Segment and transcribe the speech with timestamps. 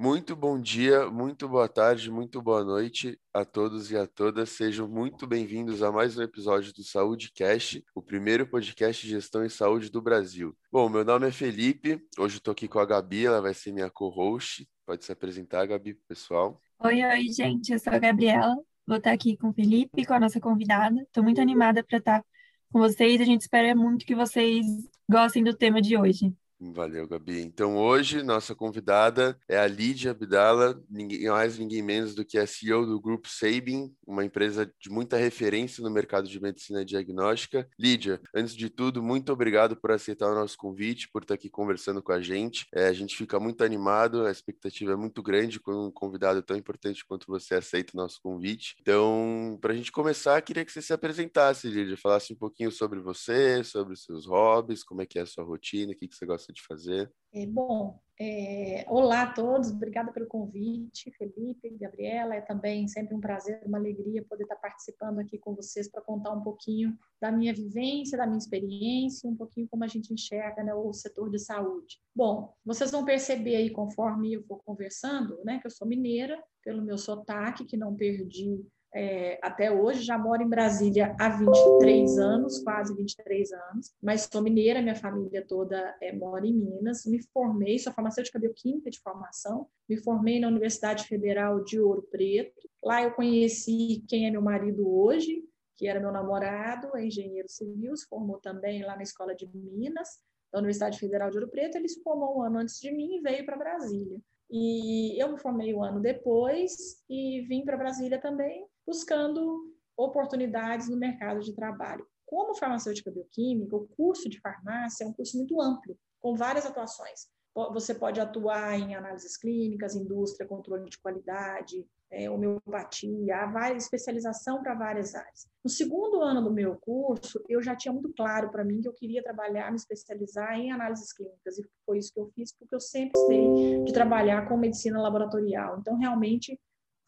[0.00, 4.48] Muito bom dia, muito boa tarde, muito boa noite a todos e a todas.
[4.48, 9.44] Sejam muito bem-vindos a mais um episódio do Saúde Cast, o primeiro podcast de gestão
[9.44, 10.56] em saúde do Brasil.
[10.72, 13.90] Bom, meu nome é Felipe, hoje estou aqui com a Gabi, ela vai ser minha
[13.90, 14.66] co-host.
[14.86, 16.58] Pode se apresentar, Gabi, pessoal.
[16.78, 18.56] Oi, oi, gente, eu sou a Gabriela,
[18.86, 20.98] vou estar aqui com o Felipe, com a nossa convidada.
[21.02, 22.24] Estou muito animada para estar
[22.72, 24.64] com vocês, a gente espera muito que vocês
[25.06, 26.34] gostem do tema de hoje.
[26.62, 27.40] Valeu, Gabi.
[27.40, 32.46] Então, hoje, nossa convidada é a Lídia Abdala, ninguém mais, ninguém menos do que a
[32.46, 37.66] CEO do Grupo Sabin, uma empresa de muita referência no mercado de medicina diagnóstica.
[37.78, 42.02] Lídia, antes de tudo, muito obrigado por aceitar o nosso convite, por estar aqui conversando
[42.02, 42.66] com a gente.
[42.74, 46.58] É, a gente fica muito animado, a expectativa é muito grande quando um convidado tão
[46.58, 48.76] importante quanto você aceita o nosso convite.
[48.82, 53.00] Então, para a gente começar, queria que você se apresentasse, Lídia, falasse um pouquinho sobre
[53.00, 56.14] você, sobre os seus hobbies, como é que é a sua rotina, o que, que
[56.14, 57.12] você gosta de fazer?
[57.32, 63.20] É, bom, é, olá a todos, obrigada pelo convite, Felipe, Gabriela, é também sempre um
[63.20, 67.54] prazer, uma alegria poder estar participando aqui com vocês para contar um pouquinho da minha
[67.54, 71.98] vivência, da minha experiência, um pouquinho como a gente enxerga né, o setor de saúde.
[72.14, 76.82] Bom, vocês vão perceber aí conforme eu for conversando, né, que eu sou mineira, pelo
[76.82, 82.58] meu sotaque, que não perdi é, até hoje, já moro em Brasília há 23 anos,
[82.58, 87.06] quase 23 anos, mas sou mineira, minha família toda é, mora em Minas.
[87.06, 92.68] Me formei, sou farmacêutica bioquímica de formação, me formei na Universidade Federal de Ouro Preto.
[92.82, 95.44] Lá eu conheci quem é meu marido hoje,
[95.76, 100.18] que era meu namorado, é engenheiro civil, se formou também lá na Escola de Minas,
[100.52, 101.76] da Universidade Federal de Ouro Preto.
[101.76, 104.20] Ele se formou um ano antes de mim e veio para Brasília.
[104.50, 110.96] E eu me formei um ano depois e vim para Brasília também buscando oportunidades no
[110.96, 112.04] mercado de trabalho.
[112.26, 117.28] Como farmacêutica bioquímica, o curso de farmácia é um curso muito amplo, com várias atuações.
[117.72, 124.62] Você pode atuar em análises clínicas, indústria, controle de qualidade, é, homeopatia, há várias especialização
[124.62, 125.46] para várias áreas.
[125.62, 128.94] No segundo ano do meu curso, eu já tinha muito claro para mim que eu
[128.94, 132.80] queria trabalhar, me especializar em análises clínicas, e foi isso que eu fiz, porque eu
[132.80, 135.78] sempre gostei de trabalhar com medicina laboratorial.
[135.78, 136.58] Então, realmente,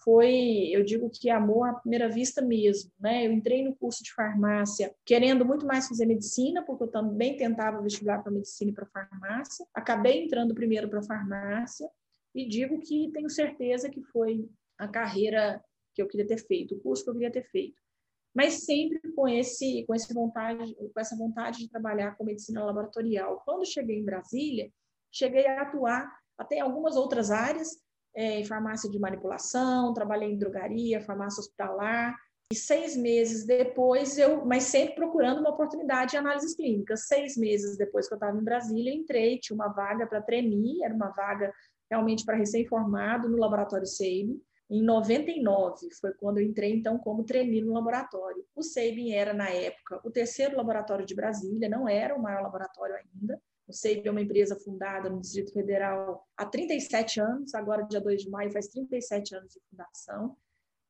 [0.04, 3.26] foi, eu digo que amor à primeira vista mesmo, né?
[3.26, 7.80] Eu entrei no curso de farmácia querendo muito mais fazer medicina, porque eu também tentava
[7.80, 9.66] vestibular para medicina e para farmácia.
[9.74, 11.88] Acabei entrando primeiro para farmácia
[12.34, 14.48] e digo que tenho certeza que foi
[14.78, 15.62] a carreira
[15.94, 17.80] que eu queria ter feito, o curso que eu queria ter feito.
[18.34, 23.42] Mas sempre com esse com esse vontade, com essa vontade de trabalhar com medicina laboratorial.
[23.44, 24.70] Quando cheguei em Brasília,
[25.10, 27.78] cheguei a atuar até em algumas outras áreas,
[28.14, 32.16] é, em farmácia de manipulação, trabalhei em drogaria, farmácia hospitalar.
[32.52, 37.06] E seis meses depois, eu, mas sempre procurando uma oportunidade em análises clínicas.
[37.06, 40.94] Seis meses depois que eu estava em Brasília, entrei, tinha uma vaga para TREMI, era
[40.94, 41.50] uma vaga
[41.90, 44.38] realmente para recém-formado no laboratório SEIB.
[44.70, 48.44] Em 99 foi quando eu entrei, então, como TREMI no laboratório.
[48.54, 52.94] O SEIB era, na época, o terceiro laboratório de Brasília, não era o maior laboratório
[52.94, 58.00] ainda, o SEIB é uma empresa fundada no Distrito Federal há 37 anos, agora, dia
[58.00, 60.36] 2 de maio, faz 37 anos de fundação.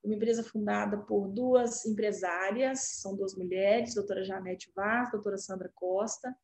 [0.02, 6.34] Uma empresa fundada por duas empresárias, são duas mulheres, doutora Janete Vaz, doutora Sandra Costa,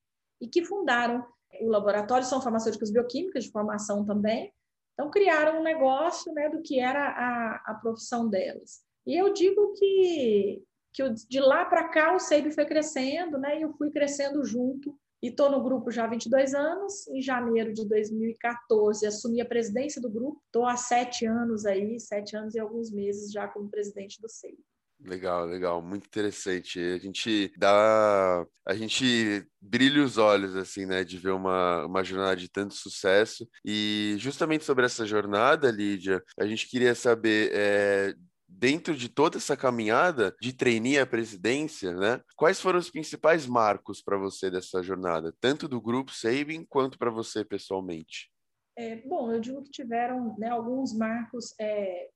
[0.41, 1.27] e que fundaram
[1.61, 4.53] o laboratório, são farmacêuticas bioquímicas de formação também,
[4.93, 8.83] então criaram um negócio né, do que era a, a profissão delas.
[9.06, 10.62] E eu digo que,
[10.93, 14.97] que de lá para cá o SEIB foi crescendo, né, e eu fui crescendo junto
[15.22, 17.08] e estou no grupo já há 22 anos.
[17.08, 20.40] Em janeiro de 2014, assumi a presidência do grupo.
[20.46, 24.56] Estou há sete anos aí, sete anos e alguns meses já como presidente do SEI.
[25.00, 26.80] Legal, legal, muito interessante.
[26.80, 32.34] A gente dá, a gente brilha os olhos assim, né, de ver uma, uma jornada
[32.34, 33.48] de tanto sucesso.
[33.64, 38.14] E justamente sobre essa jornada, Lídia, a gente queria saber é,
[38.48, 42.20] dentro de toda essa caminhada de trainee à presidência, né?
[42.36, 47.10] Quais foram os principais marcos para você dessa jornada, tanto do grupo Saving quanto para
[47.10, 48.32] você pessoalmente?
[48.76, 52.09] É, bom, eu digo que tiveram né, alguns marcos é,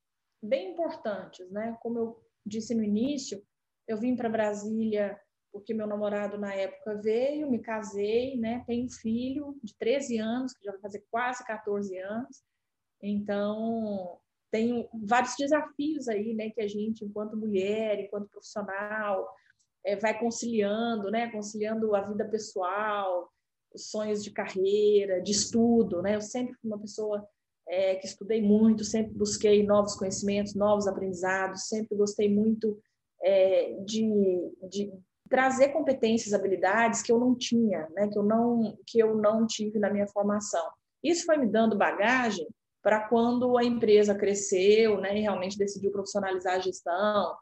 [0.42, 1.76] bem importantes, né?
[1.82, 3.42] Como eu disse no início,
[3.86, 5.20] eu vim para Brasília
[5.52, 8.64] porque meu namorado na época veio, me casei, né?
[8.66, 12.42] Tenho um filho de 13 anos, que já vai fazer quase 14 anos.
[13.02, 14.18] Então,
[14.52, 19.26] tem vários desafios aí, né, que a gente, enquanto mulher, enquanto profissional,
[19.82, 23.32] é, vai conciliando, né, conciliando a vida pessoal,
[23.74, 27.26] os sonhos de carreira, de estudo, né, eu sempre fui uma pessoa
[27.66, 32.78] é, que estudei muito, sempre busquei novos conhecimentos, novos aprendizados, sempre gostei muito
[33.22, 34.06] é, de,
[34.68, 34.92] de
[35.30, 39.78] trazer competências, habilidades que eu não tinha, né, que eu não que eu não tive
[39.78, 40.68] na minha formação.
[41.02, 42.46] Isso foi me dando bagagem
[42.82, 47.34] para quando a empresa cresceu né, e realmente decidiu profissionalizar a gestão,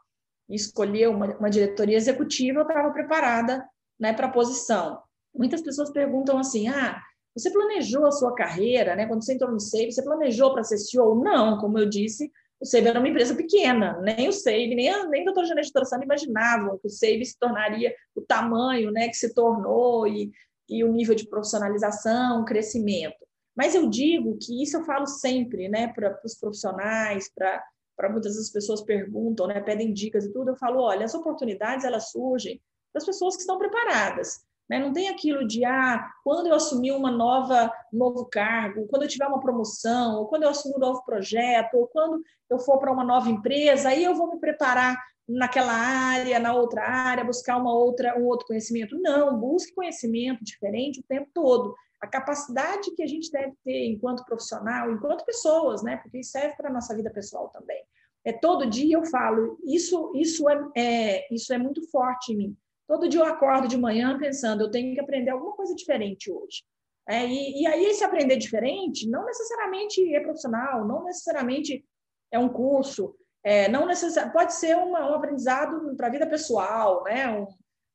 [0.48, 3.64] e escolheu uma, uma diretoria executiva, eu estava preparada
[3.98, 5.00] né, para a posição.
[5.34, 7.00] Muitas pessoas perguntam assim: ah,
[7.34, 9.06] você planejou a sua carreira, né?
[9.06, 11.22] Quando você entrou no SEIB, você planejou para ser CEO?
[11.22, 15.06] Não, como eu disse, o SEIB era uma empresa pequena, nem o SEIB, nem, a,
[15.06, 15.44] nem o Dr.
[15.44, 20.30] Janete Torçano imaginavam que o SEIB se tornaria o tamanho né, que se tornou e,
[20.68, 23.29] e o nível de profissionalização, crescimento.
[23.56, 28.50] Mas eu digo que isso eu falo sempre né, para os profissionais, para muitas das
[28.50, 32.60] pessoas perguntam, né, pedem dicas e tudo, eu falo, olha, as oportunidades elas surgem
[32.94, 34.44] das pessoas que estão preparadas.
[34.70, 34.78] Né?
[34.78, 39.08] Não tem aquilo de, ah, quando eu assumir uma nova, um novo cargo, quando eu
[39.08, 42.92] tiver uma promoção, ou quando eu assumir um novo projeto, ou quando eu for para
[42.92, 44.96] uma nova empresa, aí eu vou me preparar
[45.28, 48.96] naquela área, na outra área, buscar uma outra, um outro conhecimento.
[49.00, 51.74] Não, busque conhecimento diferente o tempo todo.
[52.00, 55.98] A capacidade que a gente deve ter enquanto profissional, enquanto pessoas, né?
[55.98, 57.82] Porque isso serve para a nossa vida pessoal também.
[58.24, 62.56] É todo dia eu falo, isso, isso é, é, isso é muito forte em mim.
[62.86, 66.62] Todo dia eu acordo de manhã pensando, eu tenho que aprender alguma coisa diferente hoje.
[67.08, 71.84] É, e, e, aí, esse aprender diferente não necessariamente é profissional, não necessariamente
[72.30, 77.02] é um curso, é, não necessariamente pode ser uma, um aprendizado para a vida pessoal,
[77.04, 77.28] né?
[77.28, 77.46] Um,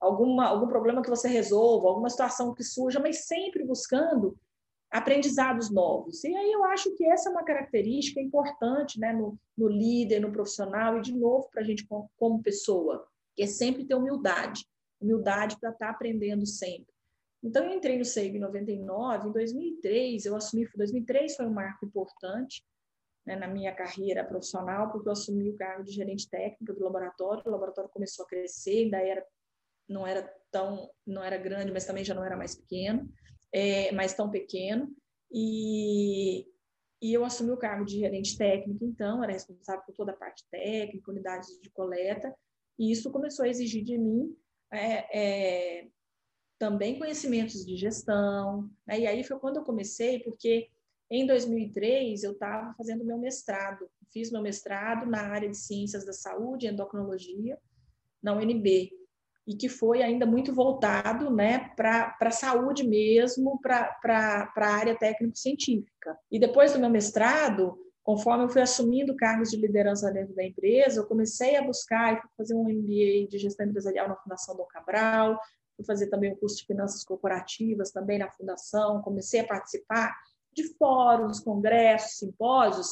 [0.06, 4.38] alguma, algum problema que você resolva, alguma situação que surja, mas sempre buscando
[4.92, 6.24] aprendizados novos.
[6.24, 10.32] E aí eu acho que essa é uma característica importante né, no, no líder, no
[10.32, 13.06] profissional, e de novo para a gente como, como pessoa,
[13.36, 14.66] que é sempre ter humildade
[15.06, 16.94] humildade para estar tá aprendendo sempre.
[17.44, 21.86] Então, eu entrei no SEIB em 99, em 2003, eu assumi, 2003 foi um marco
[21.86, 22.64] importante
[23.26, 27.44] né, na minha carreira profissional, porque eu assumi o cargo de gerente técnico do laboratório,
[27.46, 29.24] o laboratório começou a crescer, ainda era,
[29.88, 33.10] não era tão, não era grande, mas também já não era mais pequeno,
[33.52, 34.94] é, mas tão pequeno,
[35.32, 36.46] e,
[37.02, 40.44] e eu assumi o cargo de gerente técnico, então, era responsável por toda a parte
[40.50, 42.34] técnica, unidades de coleta,
[42.78, 44.36] e isso começou a exigir de mim
[44.72, 45.88] é, é,
[46.58, 48.70] também conhecimentos de gestão.
[48.86, 49.02] Né?
[49.02, 50.70] E aí foi quando eu comecei, porque
[51.10, 56.14] em 2003 eu estava fazendo meu mestrado, fiz meu mestrado na área de ciências da
[56.14, 57.58] saúde e endocrinologia
[58.22, 58.92] na UNB
[59.48, 63.98] e que foi ainda muito voltado né, para a saúde mesmo, para
[64.56, 66.18] a área técnico-científica.
[66.32, 71.00] E depois do meu mestrado, Conforme eu fui assumindo cargos de liderança dentro da empresa,
[71.00, 75.40] eu comecei a buscar e fazer um MBA de gestão empresarial na Fundação Dom Cabral,
[75.76, 80.16] fui fazer também um curso de finanças corporativas também na Fundação, comecei a participar
[80.54, 82.88] de fóruns, congressos, simpósios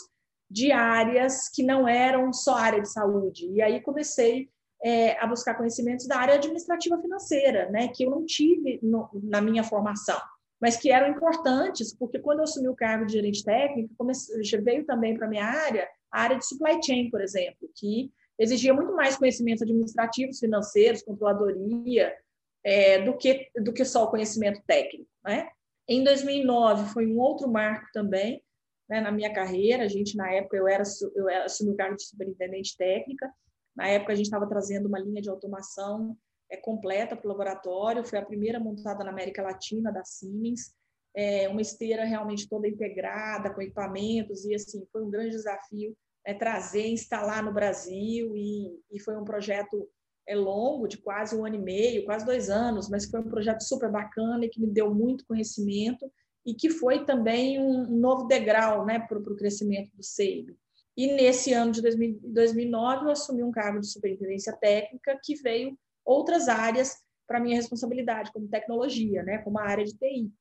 [0.49, 3.45] de áreas que não eram só área de saúde.
[3.51, 4.49] E aí comecei
[4.83, 9.41] é, a buscar conhecimentos da área administrativa financeira, né, que eu não tive no, na
[9.41, 10.19] minha formação
[10.63, 14.85] mas que eram importantes, porque quando eu assumi o cargo de gerente técnico, comecei, veio
[14.85, 18.09] também para a minha área, a área de supply chain, por exemplo, que
[18.39, 22.15] exigia muito mais conhecimentos administrativos, financeiros, controladoria,
[22.63, 25.09] é, do, que, do que só o conhecimento técnico.
[25.25, 25.49] Né?
[25.85, 28.41] Em 2009, foi um outro marco também
[28.87, 29.83] né, na minha carreira.
[29.83, 30.83] A gente, na época, eu, era,
[31.13, 33.29] eu assumi o cargo de superintendente técnica.
[33.75, 36.17] Na época, a gente estava trazendo uma linha de automação
[36.49, 40.73] é, completa para o laboratório, foi a primeira montada na América Latina da Siemens,
[41.15, 46.33] é, uma esteira realmente toda integrada, com equipamentos, e assim, foi um grande desafio é,
[46.33, 49.89] trazer, instalar no Brasil, e, e foi um projeto
[50.25, 53.61] é longo, de quase um ano e meio, quase dois anos, mas foi um projeto
[53.61, 56.09] super bacana e que me deu muito conhecimento
[56.45, 60.55] e que foi também um, novo degrau né, para o crescimento do SEIB.
[60.95, 65.77] E nesse ano de 2000, 2009, eu assumi um cargo de superintendência técnica que veio
[66.05, 70.31] outras áreas para minha responsabilidade, como tecnologia, né, como a área de TI,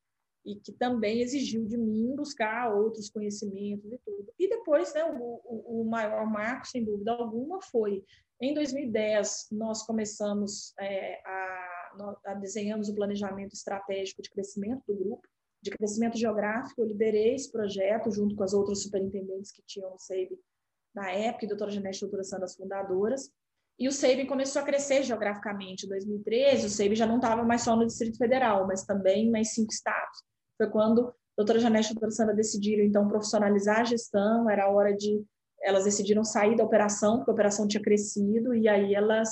[0.45, 4.33] e que também exigiu de mim buscar outros conhecimentos e tudo.
[4.37, 8.03] E depois, né, o, o, maior marco, sem dúvida alguma, foi
[8.41, 11.95] em 2010 nós começamos é, a,
[12.25, 15.27] a desenhamos o planejamento estratégico de crescimento do grupo,
[15.63, 16.81] de crescimento geográfico.
[16.81, 20.37] Eu liderei esse projeto junto com as outras superintendentes que tinham o SEIB
[20.93, 23.31] na época, e a doutora Genete e a doutora Sandra, as fundadoras.
[23.79, 25.85] E o SEIB começou a crescer geograficamente.
[25.85, 29.53] Em 2013, o SEIB já não estava mais só no Distrito Federal, mas também mais
[29.53, 30.19] cinco estados.
[30.57, 34.65] Foi quando a doutora Janete e a doutora Sandra decidiram, então, profissionalizar a gestão, era
[34.65, 35.23] a hora de...
[35.63, 39.29] Elas decidiram sair da operação, porque a operação tinha crescido, e aí elas,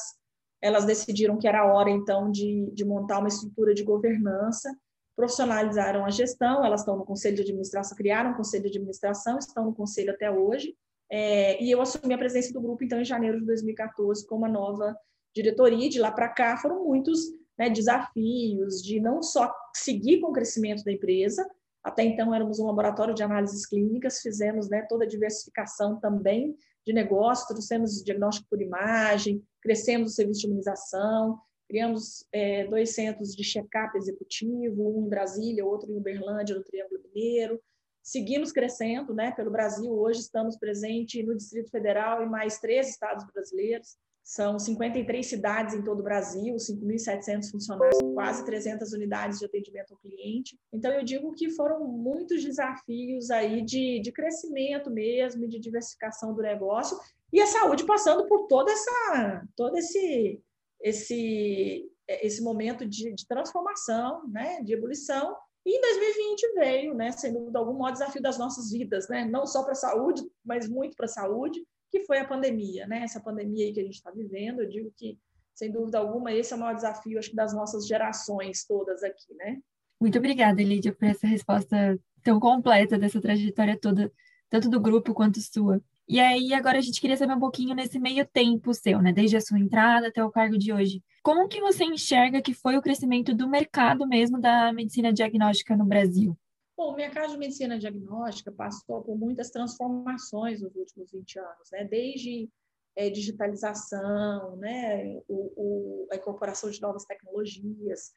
[0.62, 4.74] elas decidiram que era hora, então, de, de montar uma estrutura de governança,
[5.16, 9.66] profissionalizaram a gestão, elas estão no conselho de administração, criaram um conselho de administração, estão
[9.66, 10.76] no conselho até hoje,
[11.12, 14.50] é, e eu assumi a presença do grupo, então, em janeiro de 2014, como a
[14.50, 14.96] nova
[15.36, 15.90] diretoria.
[15.90, 17.20] De lá para cá foram muitos
[17.58, 21.46] né, desafios de não só seguir com o crescimento da empresa,
[21.84, 26.94] Até então éramos um laboratório de análises clínicas, fizemos né, toda a diversificação também de
[26.94, 31.40] negócio, trouxemos diagnóstico por imagem, crescemos o serviço de imunização,
[31.72, 37.02] criamos é, dois centros de check-up executivo, um em Brasília, outro em Uberlândia, no Triângulo
[37.06, 37.62] Mineiro.
[38.04, 43.26] Seguimos crescendo né, pelo Brasil, hoje estamos presentes no Distrito Federal e mais três estados
[43.32, 43.98] brasileiros.
[44.22, 50.00] São 53 cidades em todo o Brasil, 5.700 funcionários, quase 300 unidades de atendimento ao
[50.00, 50.60] cliente.
[50.74, 56.42] Então, eu digo que foram muitos desafios aí de, de crescimento mesmo, de diversificação do
[56.42, 56.98] negócio,
[57.32, 60.42] e a saúde passando por toda essa, todo esse,
[60.82, 65.36] esse, esse momento de, de transformação, né, de ebulição,
[65.66, 69.46] e em 2020 veio, né, sem dúvida alguma, o desafio das nossas vidas, né, não
[69.46, 73.04] só para a saúde, mas muito para a saúde, que foi a pandemia, né?
[73.04, 75.20] Essa pandemia que a gente está vivendo, eu digo que,
[75.54, 79.34] sem dúvida alguma, esse é o maior desafio, acho que, das nossas gerações todas aqui,
[79.36, 79.60] né?
[80.00, 84.12] Muito obrigada, Lídia, por essa resposta tão completa dessa trajetória toda,
[84.50, 85.82] tanto do grupo quanto sua.
[86.08, 89.14] E aí, agora a gente queria saber um pouquinho nesse meio tempo seu, né?
[89.14, 91.02] Desde a sua entrada até o cargo de hoje.
[91.24, 95.86] Como que você enxerga que foi o crescimento do mercado mesmo da medicina diagnóstica no
[95.86, 96.38] Brasil?
[96.76, 101.84] Bom, o mercado de medicina diagnóstica passou por muitas transformações nos últimos 20 anos, né?
[101.84, 102.50] desde
[102.96, 105.16] é, digitalização, né?
[105.28, 108.12] O, o, a incorporação de novas tecnologias.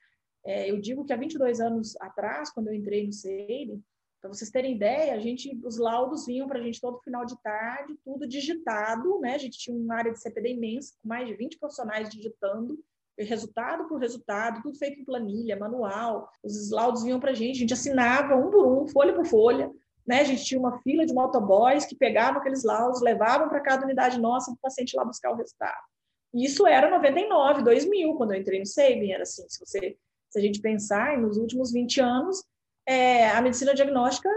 [0.45, 3.81] É, eu digo que há 22 anos atrás, quando eu entrei no CEIB,
[4.25, 7.38] para vocês terem ideia, a gente, os laudos vinham para a gente todo final de
[7.43, 9.35] tarde, tudo digitado, né?
[9.35, 12.78] A gente tinha uma área de CPD imensa, com mais de 20 profissionais digitando,
[13.19, 16.31] resultado por resultado, tudo feito em planilha, manual.
[16.43, 19.71] Os laudos vinham para a gente, a gente assinava um por um, folha por folha.
[20.07, 20.23] Né?
[20.23, 24.19] A gente tinha uma fila de motoboys que pegavam aqueles laudos, levavam para cada unidade
[24.19, 25.85] nossa para o paciente lá buscar o resultado.
[26.33, 29.99] E isso era 99, 2000, quando eu entrei no Sabin, era assim, se, você,
[30.31, 32.43] se a gente pensar, nos últimos 20 anos,
[32.87, 34.29] é, a medicina diagnóstica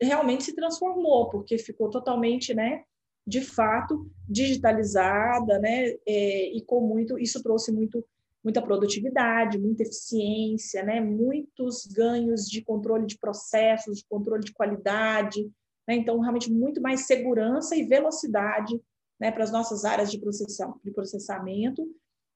[0.00, 2.82] realmente se transformou, porque ficou totalmente, né,
[3.26, 8.04] de fato, digitalizada, né, é, e com muito, isso trouxe muito
[8.46, 11.00] muita produtividade, muita eficiência, né?
[11.00, 15.42] muitos ganhos de controle de processos, de controle de qualidade.
[15.86, 15.96] Né?
[15.96, 18.80] Então, realmente, muito mais segurança e velocidade
[19.18, 21.84] né, para as nossas áreas de, de processamento,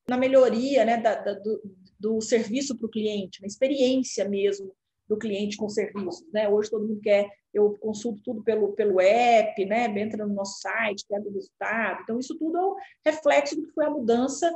[0.09, 1.63] na melhoria né, da, da, do,
[1.97, 4.75] do, serviço para o cliente, na experiência mesmo
[5.11, 6.25] do cliente com serviços.
[6.33, 6.49] Né?
[6.49, 9.87] Hoje todo mundo quer, eu consulto tudo pelo, pelo app, né?
[9.99, 12.01] entra no nosso site, pega o resultado.
[12.03, 14.49] Então, isso tudo é um reflexo do que foi a mudança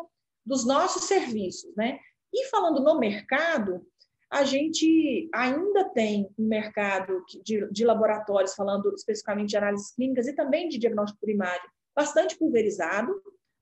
[0.47, 1.99] dos nossos serviços, né?
[2.33, 3.85] E falando no mercado,
[4.31, 10.35] a gente ainda tem um mercado de, de laboratórios, falando especificamente de análises clínicas e
[10.35, 13.13] também de diagnóstico primário, bastante pulverizado,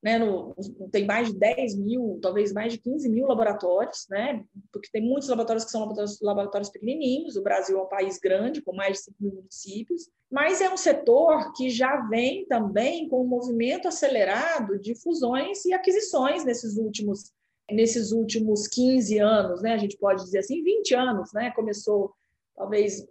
[0.02, 0.54] né, no,
[0.90, 5.28] tem mais de 10 mil, talvez mais de 15 mil laboratórios, né, porque tem muitos
[5.28, 9.04] laboratórios que são laboratórios, laboratórios pequenininhos, o Brasil é um país grande, com mais de
[9.04, 14.78] 5 mil municípios, mas é um setor que já vem também com um movimento acelerado
[14.80, 17.32] de fusões e aquisições nesses últimos,
[17.70, 22.12] nesses últimos 15 anos, né, a gente pode dizer assim, 20 anos, né, começou
[22.56, 23.06] talvez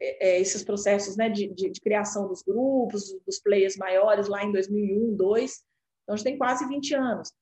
[0.00, 4.44] é, é esses processos né, de, de, de criação dos grupos, dos players maiores lá
[4.44, 5.64] em 2001, 2002,
[6.06, 7.32] então, gente tem quase 20 anos.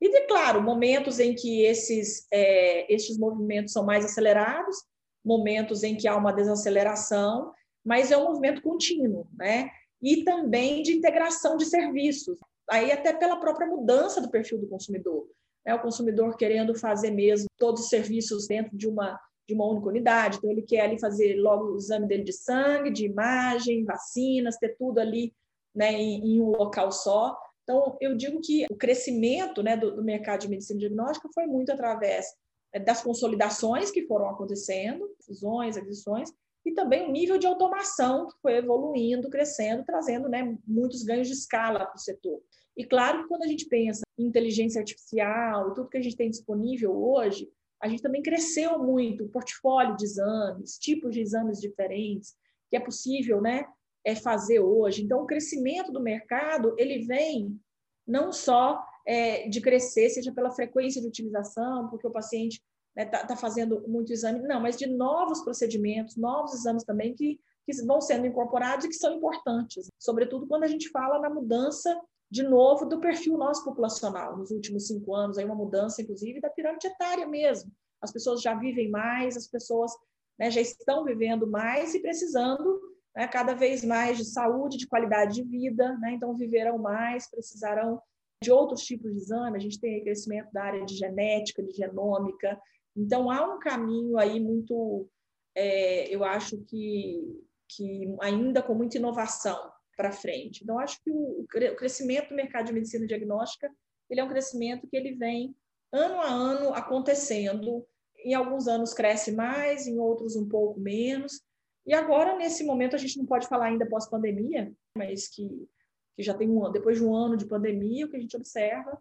[0.00, 4.76] E, de, claro, momentos em que esses, é, estes movimentos são mais acelerados,
[5.24, 7.52] momentos em que há uma desaceleração,
[7.84, 9.70] mas é um movimento contínuo, né?
[10.00, 12.38] E também de integração de serviços,
[12.70, 15.28] aí até pela própria mudança do perfil do consumidor.
[15.64, 15.74] Né?
[15.74, 20.38] O consumidor querendo fazer mesmo todos os serviços dentro de uma, de uma única unidade,
[20.38, 24.76] então ele quer ali fazer logo o exame dele de sangue, de imagem, vacinas, ter
[24.76, 25.32] tudo ali
[25.74, 27.36] né, em, em um local só.
[27.62, 31.70] Então, eu digo que o crescimento né, do, do mercado de medicina diagnóstica foi muito
[31.70, 32.26] através
[32.72, 36.30] é, das consolidações que foram acontecendo, fusões, aquisições,
[36.64, 41.34] e também o nível de automação que foi evoluindo, crescendo, trazendo né, muitos ganhos de
[41.34, 42.40] escala para o setor.
[42.76, 46.30] E claro que quando a gente pensa em inteligência artificial tudo que a gente tem
[46.30, 47.50] disponível hoje,
[47.80, 52.34] a gente também cresceu muito o portfólio de exames, tipos de exames diferentes,
[52.70, 53.66] que é possível né,
[54.04, 55.02] é fazer hoje.
[55.02, 57.58] Então, o crescimento do mercado ele vem
[58.06, 62.62] não só é, de crescer, seja pela frequência de utilização, porque o paciente
[62.96, 67.14] está né, tá, tá fazendo muito exame, não, mas de novos procedimentos, novos exames também
[67.14, 71.30] que, que vão sendo incorporados e que são importantes, sobretudo quando a gente fala na
[71.30, 71.98] mudança
[72.30, 76.50] de novo do perfil nosso populacional nos últimos cinco anos, aí uma mudança inclusive da
[76.50, 77.70] pirâmide etária mesmo.
[78.00, 79.92] As pessoas já vivem mais, as pessoas
[80.38, 82.80] né, já estão vivendo mais e precisando
[83.14, 88.00] né, cada vez mais de saúde, de qualidade de vida, né, então viverão mais, precisarão
[88.42, 92.60] de outros tipos de exame, a gente tem crescimento da área de genética, de genômica,
[92.96, 95.08] então há um caminho aí muito
[95.54, 97.20] é, eu acho que,
[97.68, 100.62] que ainda com muita inovação para frente.
[100.62, 103.70] Então, acho que o, o, crescimento do mercado de medicina diagnóstica
[104.08, 105.54] ele é um crescimento que ele vem
[105.92, 107.86] ano a ano acontecendo.
[108.24, 111.40] Em alguns anos cresce mais, em outros um pouco menos.
[111.86, 115.68] E agora, nesse momento, a gente não pode falar ainda pós-pandemia, mas que,
[116.16, 118.36] que já tem um ano, depois de um ano de pandemia, o que a gente
[118.36, 119.00] observa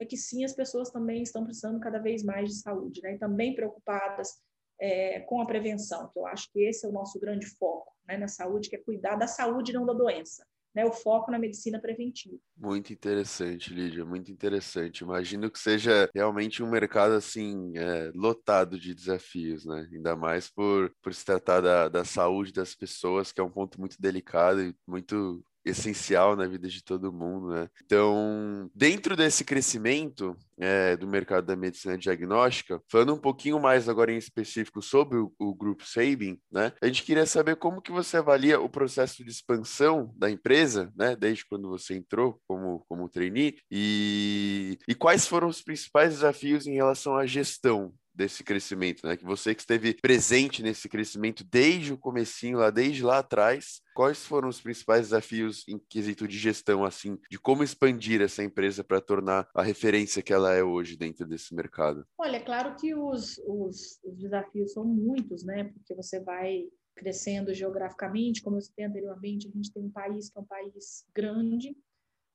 [0.00, 3.14] é que sim, as pessoas também estão precisando cada vez mais de saúde, né?
[3.14, 4.40] E também preocupadas
[4.80, 8.16] é, com a prevenção, que eu acho que esse é o nosso grande foco né,
[8.16, 10.46] na saúde, que é cuidar da saúde e não da doença.
[10.72, 12.36] Né, o foco na medicina preventiva.
[12.56, 15.02] Muito interessante, Lídia, muito interessante.
[15.02, 19.88] Imagino que seja realmente um mercado assim é, lotado de desafios, né?
[19.92, 23.80] Ainda mais por, por se tratar da, da saúde das pessoas, que é um ponto
[23.80, 27.68] muito delicado e muito essencial na vida de todo mundo, né?
[27.84, 34.12] Então, dentro desse crescimento é, do mercado da medicina diagnóstica, falando um pouquinho mais agora
[34.12, 36.72] em específico sobre o, o grupo Sabin, né?
[36.82, 41.16] A gente queria saber como que você avalia o processo de expansão da empresa, né?
[41.16, 46.74] Desde quando você entrou como como trainee e, e quais foram os principais desafios em
[46.74, 49.16] relação à gestão desse crescimento, né?
[49.16, 54.26] Que você que esteve presente nesse crescimento desde o comecinho, lá desde lá atrás, quais
[54.26, 59.00] foram os principais desafios em quesito de gestão, assim, de como expandir essa empresa para
[59.00, 62.06] tornar a referência que ela é hoje dentro desse mercado?
[62.18, 65.64] Olha, é claro que os, os, os desafios são muitos, né?
[65.64, 70.38] Porque você vai crescendo geograficamente, como eu citei anteriormente, a gente tem um país que
[70.38, 71.74] é um país grande,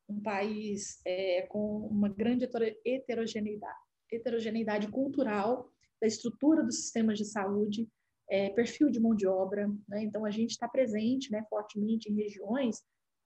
[0.10, 2.50] um país é, com uma grande
[2.84, 3.78] heterogeneidade,
[4.12, 5.72] heterogeneidade cultural
[6.02, 7.88] da estrutura dos sistemas de saúde,
[8.30, 9.68] é, perfil de mão de obra.
[9.88, 10.04] Né?
[10.04, 12.84] Então, a gente está presente né, fortemente em regiões,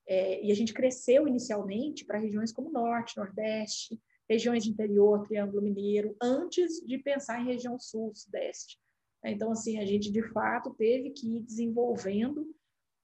[0.07, 5.61] é, e a gente cresceu inicialmente para regiões como Norte, Nordeste, regiões de interior, Triângulo
[5.61, 8.79] Mineiro, antes de pensar em região Sul, Sudeste.
[9.23, 12.47] Então, assim, a gente de fato teve que ir desenvolvendo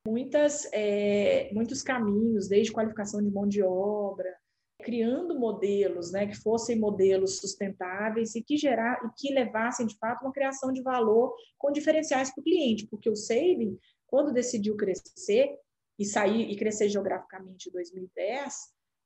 [0.08, 4.34] muitas, é, muitos caminhos, desde qualificação de mão de obra,
[4.86, 10.22] criando modelos, né, que fossem modelos sustentáveis e que gerar e que levassem de fato
[10.24, 15.58] uma criação de valor com diferenciais para o cliente, porque o Saving, quando decidiu crescer
[15.98, 18.54] e sair e crescer geograficamente em 2010,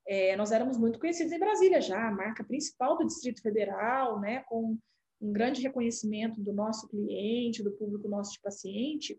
[0.05, 4.43] é, nós éramos muito conhecidos em Brasília já, a marca principal do Distrito Federal, né,
[4.49, 4.77] com
[5.21, 9.17] um grande reconhecimento do nosso cliente, do público nosso de paciente,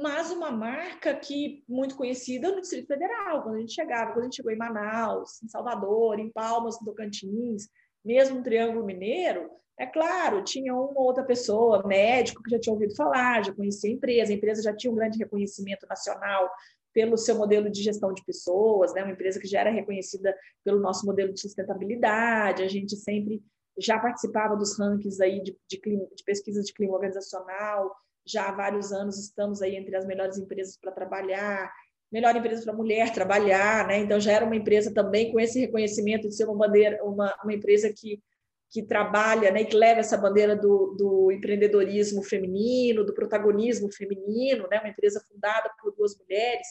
[0.00, 4.24] mas uma marca que muito conhecida no Distrito Federal, quando a gente chegava, quando a
[4.24, 7.68] gente chegou em Manaus, em Salvador, em Palmas, no Tocantins,
[8.04, 12.94] mesmo no Triângulo Mineiro, é claro, tinha uma outra pessoa, médico, que já tinha ouvido
[12.96, 16.50] falar, já conhecia a empresa, a empresa já tinha um grande reconhecimento nacional
[16.92, 19.02] pelo seu modelo de gestão de pessoas, né?
[19.02, 23.42] uma empresa que já era reconhecida pelo nosso modelo de sustentabilidade, a gente sempre
[23.78, 27.94] já participava dos rankings aí de, de, de pesquisas de clima organizacional,
[28.30, 31.72] já há vários anos estamos aí entre as melhores empresas para trabalhar,
[32.10, 33.98] melhor empresa para mulher trabalhar, né?
[33.98, 37.52] Então já era uma empresa também com esse reconhecimento de ser uma bandeira, uma, uma
[37.52, 38.22] empresa que
[38.70, 44.78] que trabalha, né, que leva essa bandeira do, do empreendedorismo feminino, do protagonismo feminino, né,
[44.78, 46.66] uma empresa fundada por duas mulheres,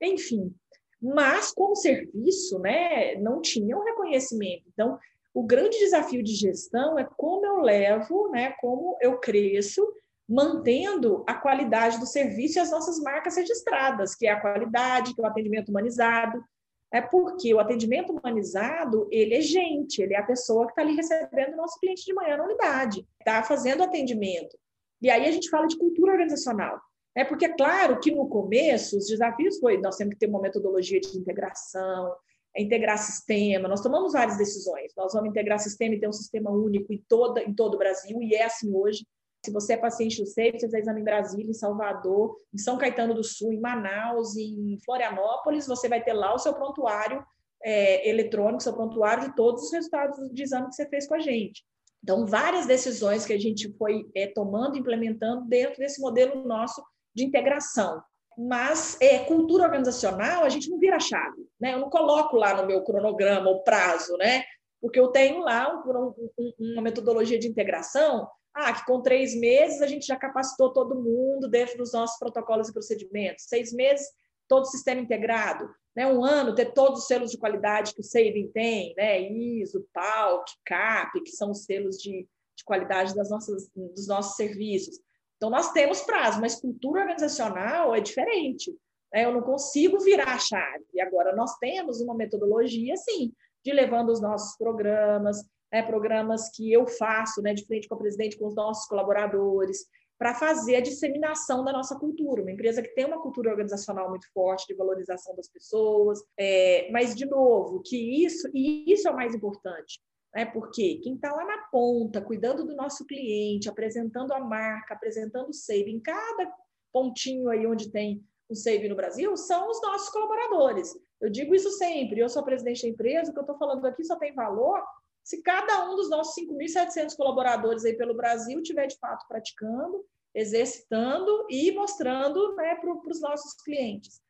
[0.00, 0.52] enfim.
[1.00, 4.64] Mas como serviço, né, não tinha um reconhecimento.
[4.72, 4.98] Então,
[5.32, 9.86] o grande desafio de gestão é como eu levo, né, como eu cresço
[10.28, 15.20] mantendo a qualidade do serviço e as nossas marcas registradas, que é a qualidade, que
[15.20, 16.44] é o atendimento humanizado.
[16.92, 20.94] É porque o atendimento humanizado, ele é gente, ele é a pessoa que está ali
[20.94, 24.56] recebendo o nosso cliente de manhã na unidade, está fazendo atendimento.
[25.00, 26.80] E aí a gente fala de cultura organizacional.
[27.14, 30.40] É porque, é claro, que no começo os desafios foi, nós temos que ter uma
[30.40, 32.14] metodologia de integração,
[32.56, 36.50] é integrar sistema, nós tomamos várias decisões, nós vamos integrar sistema e ter um sistema
[36.50, 39.06] único em, toda, em todo o Brasil, e é assim hoje,
[39.44, 42.76] se você é paciente do SEIP, você fizer exame em Brasília, em Salvador, em São
[42.76, 47.24] Caetano do Sul, em Manaus, em Florianópolis, você vai ter lá o seu prontuário
[47.62, 51.20] é, eletrônico, seu prontuário de todos os resultados de exame que você fez com a
[51.20, 51.64] gente.
[52.02, 56.82] Então, várias decisões que a gente foi é, tomando, implementando dentro desse modelo nosso
[57.14, 58.02] de integração.
[58.36, 61.44] Mas é, cultura organizacional, a gente não vira chave.
[61.60, 61.74] Né?
[61.74, 64.44] Eu não coloco lá no meu cronograma o prazo, né?
[64.80, 69.80] porque eu tenho lá um, um, uma metodologia de integração ah, que com três meses
[69.80, 73.44] a gente já capacitou todo mundo dentro dos nossos protocolos e procedimentos.
[73.44, 74.04] Seis meses,
[74.48, 75.68] todo o sistema integrado.
[75.94, 76.06] Né?
[76.06, 79.20] Um ano, ter todos os selos de qualidade que o Saving tem, né?
[79.20, 84.98] ISO, PALC, CAP, que são os selos de, de qualidade das nossas, dos nossos serviços.
[85.36, 88.76] Então, nós temos prazo, mas cultura organizacional é diferente.
[89.12, 89.24] Né?
[89.24, 91.00] Eu não consigo virar a chave.
[91.00, 93.32] Agora nós temos uma metodologia, sim,
[93.64, 97.98] de levando os nossos programas, né, programas que eu faço né, de frente com a
[97.98, 99.86] presidente, com os nossos colaboradores,
[100.18, 102.42] para fazer a disseminação da nossa cultura.
[102.42, 107.14] Uma empresa que tem uma cultura organizacional muito forte de valorização das pessoas, é, mas,
[107.14, 110.00] de novo, que isso, e isso é o mais importante,
[110.34, 110.44] né?
[110.44, 115.54] porque quem está lá na ponta, cuidando do nosso cliente, apresentando a marca, apresentando o
[115.54, 116.52] save em cada
[116.92, 120.98] pontinho aí onde tem o save no Brasil, são os nossos colaboradores.
[121.20, 124.02] Eu digo isso sempre, eu sou presidente da empresa, o que eu estou falando aqui
[124.02, 124.82] só tem valor
[125.28, 130.02] se cada um dos nossos 5.700 colaboradores aí pelo Brasil tiver de fato praticando,
[130.34, 134.22] exercitando e mostrando né, para os nossos clientes.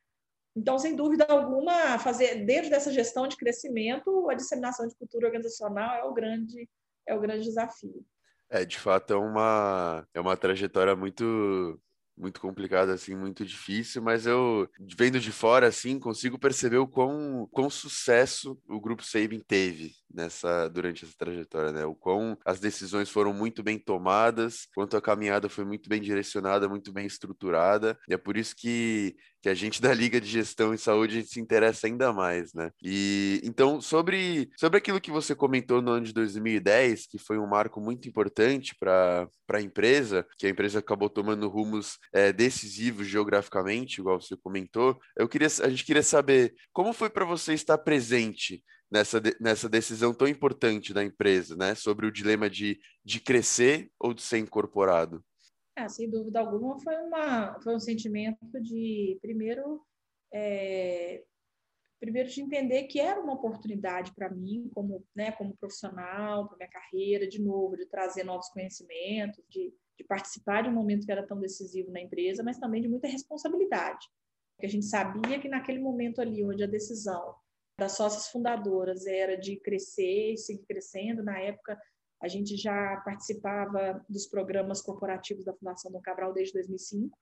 [0.56, 5.94] Então, sem dúvida alguma, fazer dentro dessa gestão de crescimento, a disseminação de cultura organizacional
[5.94, 6.68] é o grande
[7.06, 8.04] é o grande desafio.
[8.50, 11.80] É, de fato, é uma, é uma trajetória muito
[12.16, 17.48] muito complicado, assim, muito difícil, mas eu, vendo de fora, assim, consigo perceber o quão,
[17.52, 21.84] quão sucesso o Grupo Sabin teve nessa, durante essa trajetória, né?
[21.84, 26.68] O quão as decisões foram muito bem tomadas, quanto a caminhada foi muito bem direcionada,
[26.68, 30.74] muito bem estruturada, e é por isso que que a gente da Liga de Gestão
[30.74, 32.70] e Saúde se interessa ainda mais, né?
[32.82, 37.46] E então, sobre, sobre aquilo que você comentou no ano de 2010, que foi um
[37.46, 44.00] marco muito importante para a empresa, que a empresa acabou tomando rumos é, decisivos geograficamente,
[44.00, 48.62] igual você comentou, eu queria, a gente queria saber como foi para você estar presente
[48.90, 51.74] nessa, nessa decisão tão importante da empresa, né?
[51.74, 55.24] Sobre o dilema de, de crescer ou de ser incorporado.
[55.76, 59.80] É, sem dúvida alguma, foi, uma, foi um sentimento de, primeiro,
[60.34, 61.22] é,
[62.00, 66.68] primeiro de entender que era uma oportunidade para mim, como, né, como profissional, para minha
[66.68, 71.24] carreira, de novo, de trazer novos conhecimentos, de, de participar de um momento que era
[71.24, 74.04] tão decisivo na empresa, mas também de muita responsabilidade.
[74.56, 77.36] Porque a gente sabia que naquele momento ali, onde a decisão
[77.78, 81.78] das sócias fundadoras era de crescer e seguir crescendo, na época
[82.20, 87.16] a gente já participava dos programas corporativos da Fundação Dom Cabral desde 2005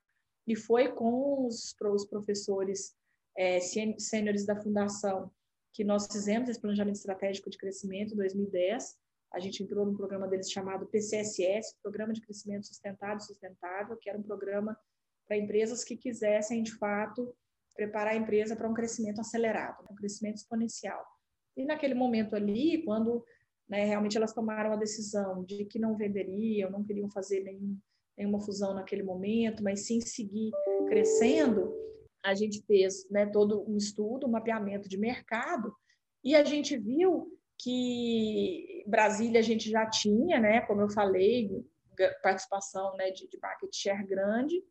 [0.46, 2.94] e foi com os, os professores
[3.36, 5.30] é, sêniores da Fundação
[5.74, 8.96] que nós fizemos esse planejamento estratégico de crescimento em 2010.
[9.34, 14.08] A gente entrou num programa deles chamado PCSS, Programa de Crescimento Sustentado e Sustentável, que
[14.08, 14.74] era um programa
[15.28, 17.36] para empresas que quisessem, de fato,
[17.76, 21.04] preparar a empresa para um crescimento acelerado, né, um crescimento exponencial.
[21.56, 23.24] E naquele momento ali, quando
[23.68, 27.78] né, realmente elas tomaram a decisão de que não venderiam, não queriam fazer nenhum,
[28.16, 30.50] nenhuma fusão naquele momento, mas sim seguir
[30.88, 31.74] crescendo,
[32.24, 35.72] a gente fez né, todo um estudo, um mapeamento de mercado,
[36.24, 41.64] e a gente viu que Brasília a gente já tinha, né, como eu falei,
[42.22, 44.62] participação né, de, de market share grande,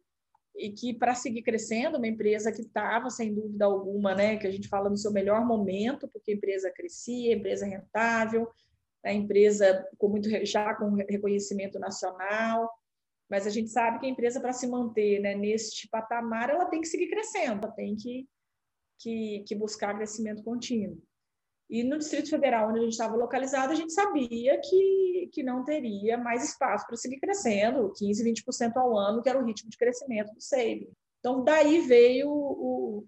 [0.57, 4.51] e que para seguir crescendo, uma empresa que estava, sem dúvida alguma, né, que a
[4.51, 8.49] gente fala no seu melhor momento, porque a empresa crescia, a empresa rentável,
[9.03, 12.71] a empresa com muito já com reconhecimento nacional,
[13.29, 16.81] mas a gente sabe que a empresa para se manter né, neste patamar ela tem
[16.81, 18.27] que seguir crescendo, ela tem que,
[18.99, 21.01] que, que buscar crescimento contínuo.
[21.69, 25.63] E no Distrito Federal, onde a gente estava localizado, a gente sabia que, que não
[25.63, 29.77] teria mais espaço para seguir crescendo, 15, 20% ao ano, que era o ritmo de
[29.77, 30.89] crescimento do SEIB.
[31.19, 33.05] Então, daí veio o,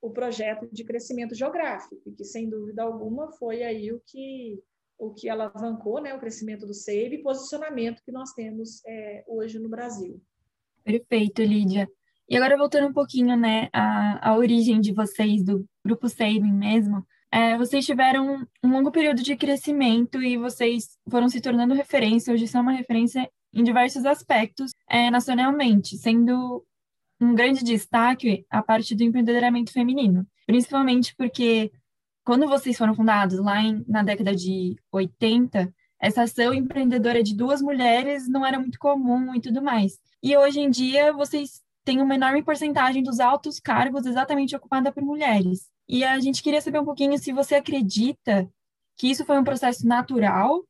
[0.00, 4.58] o projeto de crescimento geográfico, que, sem dúvida alguma, foi aí o que,
[4.98, 9.58] o que alavancou né, o crescimento do SEIB e posicionamento que nós temos é, hoje
[9.58, 10.18] no Brasil.
[10.82, 11.86] Perfeito, Lídia.
[12.26, 17.04] E agora, voltando um pouquinho né, à, à origem de vocês, do Grupo SEIB mesmo,
[17.32, 22.48] é, vocês tiveram um longo período de crescimento e vocês foram se tornando referência, hoje
[22.48, 26.64] são uma referência em diversos aspectos é, nacionalmente, sendo
[27.20, 31.70] um grande destaque a parte do empreendedoramento feminino, principalmente porque
[32.24, 37.60] quando vocês foram fundados lá em, na década de 80, essa ação empreendedora de duas
[37.60, 39.98] mulheres não era muito comum e tudo mais.
[40.22, 45.02] E hoje em dia vocês têm uma enorme porcentagem dos altos cargos exatamente ocupada por
[45.02, 45.68] mulheres.
[45.92, 48.48] E a gente queria saber um pouquinho se você acredita
[48.96, 50.64] que isso foi um processo natural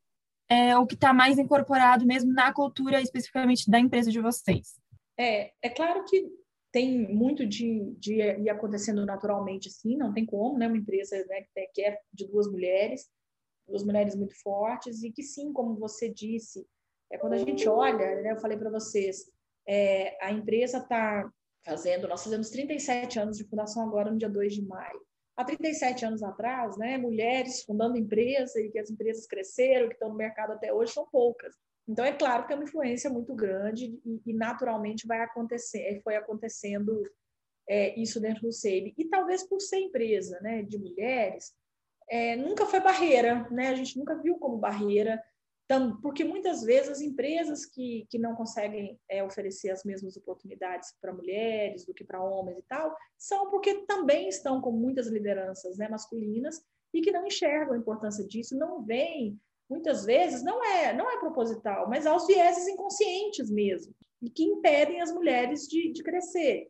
[0.49, 4.81] é, ou que está mais incorporado mesmo na cultura especificamente da empresa de vocês.
[5.19, 6.27] É, é claro que
[6.73, 10.67] tem muito de, de ir acontecendo naturalmente, sim, não tem como, né?
[10.67, 13.07] Uma empresa né, que é de duas mulheres,
[13.69, 16.67] duas mulheres muito fortes, e que sim, como você disse,
[17.13, 19.31] é quando a gente olha, né, eu falei para vocês,
[19.69, 21.31] é, a empresa está
[21.63, 25.10] fazendo, nós fazemos 37 anos de fundação agora no dia 2 de maio.
[25.41, 30.11] Há 37 anos atrás, né, mulheres fundando empresa e que as empresas cresceram, que estão
[30.11, 31.57] no mercado até hoje, são poucas.
[31.89, 36.15] Então, é claro que é uma influência muito grande e, e naturalmente vai acontecer, foi
[36.15, 37.03] acontecendo
[37.67, 38.93] é, isso dentro do SEIB.
[38.99, 41.55] E talvez por ser empresa né, de mulheres,
[42.11, 43.69] é, nunca foi barreira, né?
[43.69, 45.23] a gente nunca viu como barreira
[46.03, 51.13] porque muitas vezes as empresas que, que não conseguem é, oferecer as mesmas oportunidades para
[51.13, 55.89] mulheres do que para homens e tal, são porque também estão com muitas lideranças né,
[55.89, 56.61] masculinas
[56.93, 61.19] e que não enxergam a importância disso, não veem, muitas vezes, não é, não é
[61.21, 66.69] proposital, mas há os vieses inconscientes mesmo, e que impedem as mulheres de, de crescer.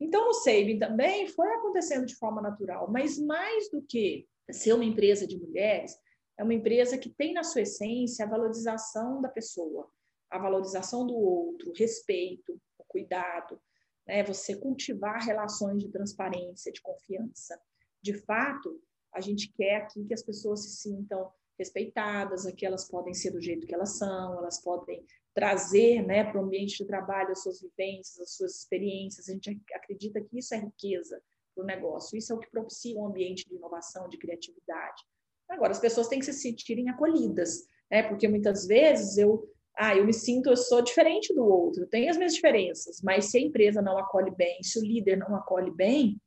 [0.00, 4.84] Então, no Saving também foi acontecendo de forma natural, mas mais do que ser uma
[4.84, 5.96] empresa de mulheres,
[6.40, 9.90] é uma empresa que tem na sua essência a valorização da pessoa,
[10.30, 13.60] a valorização do outro, o respeito, o cuidado,
[14.06, 14.24] né?
[14.24, 17.60] você cultivar relações de transparência, de confiança.
[18.02, 23.12] De fato, a gente quer aqui que as pessoas se sintam respeitadas, aqui elas podem
[23.12, 27.32] ser do jeito que elas são, elas podem trazer né, para o ambiente de trabalho
[27.32, 29.28] as suas vivências, as suas experiências.
[29.28, 31.22] A gente acredita que isso é riqueza
[31.54, 35.04] para o negócio, isso é o que propicia um ambiente de inovação, de criatividade.
[35.50, 38.02] Agora, as pessoas têm que se sentirem acolhidas, né?
[38.04, 42.16] Porque muitas vezes eu, ah, eu me sinto, eu sou diferente do outro, tenho as
[42.16, 46.20] minhas diferenças, mas se a empresa não acolhe bem, se o líder não acolhe bem,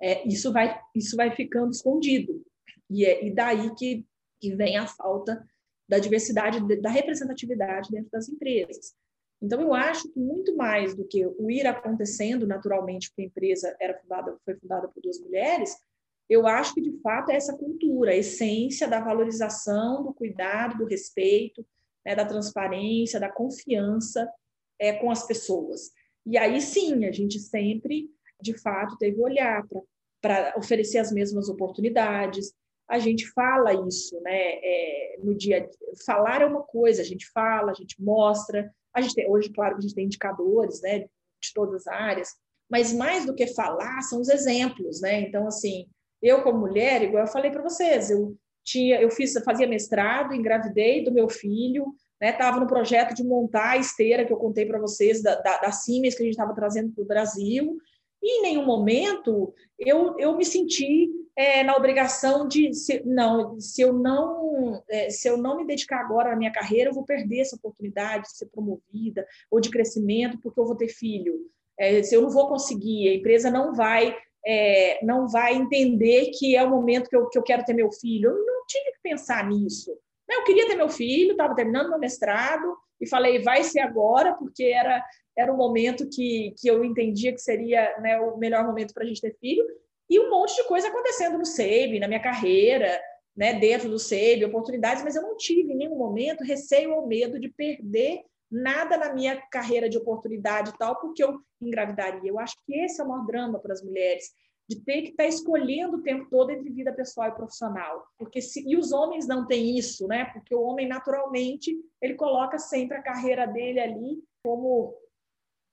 [0.00, 2.42] é, isso vai isso vai ficando escondido.
[2.88, 4.06] E é e daí que,
[4.40, 5.44] que vem a falta
[5.88, 8.94] da diversidade, da representatividade dentro das empresas.
[9.40, 13.76] Então, eu acho que muito mais do que o ir acontecendo naturalmente, porque a empresa
[13.80, 15.76] era fundada, foi fundada por duas mulheres,
[16.28, 20.84] eu acho que, de fato, é essa cultura, a essência da valorização, do cuidado, do
[20.84, 21.64] respeito,
[22.04, 24.30] né, da transparência, da confiança
[24.78, 25.90] é, com as pessoas.
[26.26, 28.10] E aí sim, a gente sempre,
[28.40, 29.66] de fato, teve olhar
[30.20, 32.52] para oferecer as mesmas oportunidades.
[32.86, 34.58] A gente fala isso, né?
[34.62, 35.68] É, no dia
[36.04, 38.70] falar é uma coisa, a gente fala, a gente mostra.
[38.92, 42.34] A gente tem, hoje, claro, a gente tem indicadores, né, de todas as áreas,
[42.70, 45.20] mas mais do que falar são os exemplos, né?
[45.20, 45.86] Então, assim,
[46.22, 51.02] eu, como mulher, igual eu falei para vocês, eu tinha, eu fiz, fazia mestrado, engravidei
[51.02, 55.22] do meu filho, né, no projeto de montar a esteira que eu contei para vocês
[55.22, 57.78] da, da, da Siemens que a gente estava trazendo para o Brasil,
[58.22, 63.80] e em nenhum momento eu, eu me senti é, na obrigação de se, não se
[63.80, 67.40] eu não é, se eu não me dedicar agora à minha carreira eu vou perder
[67.40, 71.38] essa oportunidade de ser promovida ou de crescimento porque eu vou ter filho.
[71.78, 74.16] É, se eu não vou conseguir a empresa não vai
[74.50, 77.92] é, não vai entender que é o momento que eu, que eu quero ter meu
[77.92, 78.30] filho.
[78.30, 79.94] Eu não tinha que pensar nisso.
[80.26, 84.64] Eu queria ter meu filho, estava terminando meu mestrado e falei, vai ser agora, porque
[84.64, 85.04] era,
[85.36, 89.06] era o momento que, que eu entendia que seria né, o melhor momento para a
[89.06, 89.64] gente ter filho.
[90.08, 92.98] E um monte de coisa acontecendo no SEIB, na minha carreira,
[93.36, 97.38] né, dentro do SEIB, oportunidades, mas eu não tive em nenhum momento receio ou medo
[97.38, 102.30] de perder nada na minha carreira de oportunidade e tal, porque eu engravidaria.
[102.30, 104.32] Eu acho que esse é o maior drama para as mulheres,
[104.68, 108.06] de ter que estar tá escolhendo o tempo todo entre vida pessoal e profissional.
[108.18, 110.26] Porque se, e os homens não têm isso, né?
[110.26, 114.94] Porque o homem, naturalmente, ele coloca sempre a carreira dele ali como,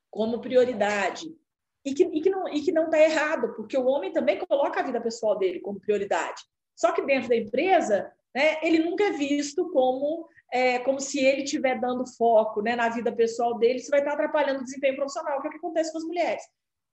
[0.09, 1.35] como prioridade.
[1.83, 4.79] E que, e que não e que não está errado, porque o homem também coloca
[4.79, 6.41] a vida pessoal dele como prioridade.
[6.75, 11.43] Só que dentro da empresa, né, ele nunca é visto como é, como se ele
[11.43, 15.41] estiver dando foco né, na vida pessoal dele, isso vai estar atrapalhando o desempenho profissional,
[15.41, 16.43] que é o que acontece com as mulheres.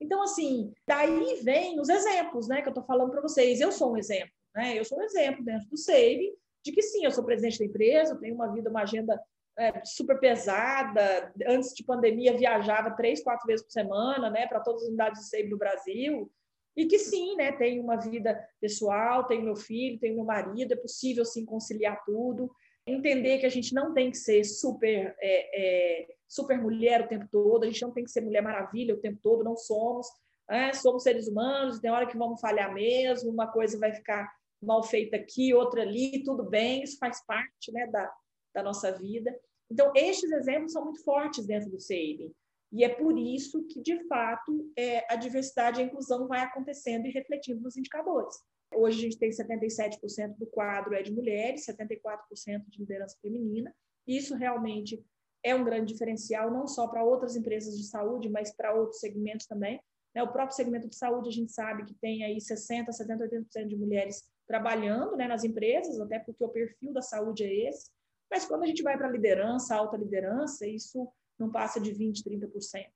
[0.01, 3.61] Então, assim, daí vem os exemplos né, que eu estou falando para vocês.
[3.61, 4.77] Eu sou um exemplo, né?
[4.77, 6.33] Eu sou um exemplo dentro do SAVE
[6.65, 9.21] de que sim, eu sou presidente da empresa, eu tenho uma vida, uma agenda
[9.59, 11.33] é, super pesada.
[11.47, 15.29] Antes de pandemia, viajava três, quatro vezes por semana, né, para todas as unidades de
[15.29, 16.31] SAVE no Brasil.
[16.77, 20.77] E que sim, né, tenho uma vida pessoal, tenho meu filho, tenho meu marido, é
[20.77, 22.51] possível sim conciliar tudo
[22.87, 27.27] entender que a gente não tem que ser super, é, é, super mulher o tempo
[27.31, 30.07] todo, a gente não tem que ser mulher maravilha o tempo todo, não somos.
[30.49, 30.73] Né?
[30.73, 35.17] Somos seres humanos, tem hora que vamos falhar mesmo, uma coisa vai ficar mal feita
[35.17, 38.13] aqui, outra ali, tudo bem, isso faz parte né, da,
[38.55, 39.35] da nossa vida.
[39.71, 42.33] Então, estes exemplos são muito fortes dentro do saving.
[42.73, 47.07] E é por isso que, de fato, é, a diversidade e a inclusão vai acontecendo
[47.07, 48.35] e refletindo nos indicadores.
[48.75, 53.75] Hoje a gente tem 77% do quadro é de mulheres, 74% de liderança feminina.
[54.07, 55.05] Isso realmente
[55.45, 59.47] é um grande diferencial, não só para outras empresas de saúde, mas para outros segmentos
[59.47, 59.81] também.
[60.15, 60.23] Né?
[60.23, 63.19] O próprio segmento de saúde, a gente sabe que tem aí 60%, 70%,
[63.55, 67.91] 80% de mulheres trabalhando né, nas empresas, até porque o perfil da saúde é esse.
[68.31, 71.09] Mas quando a gente vai para liderança, alta liderança, isso
[71.39, 72.87] não passa de 20%, 30%.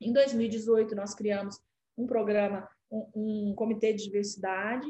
[0.00, 1.58] Em 2018, nós criamos
[1.96, 4.86] um programa, um, um comitê de diversidade,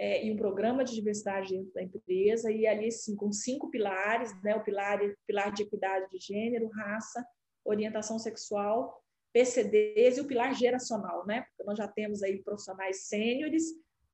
[0.00, 4.34] é, e um programa de diversidade dentro da empresa, e ali, sim, com cinco pilares,
[4.42, 7.22] né, o pilar, pilar de equidade de gênero, raça,
[7.62, 8.98] orientação sexual,
[9.30, 13.64] PCDs e o pilar geracional, né, porque nós já temos aí profissionais sêniores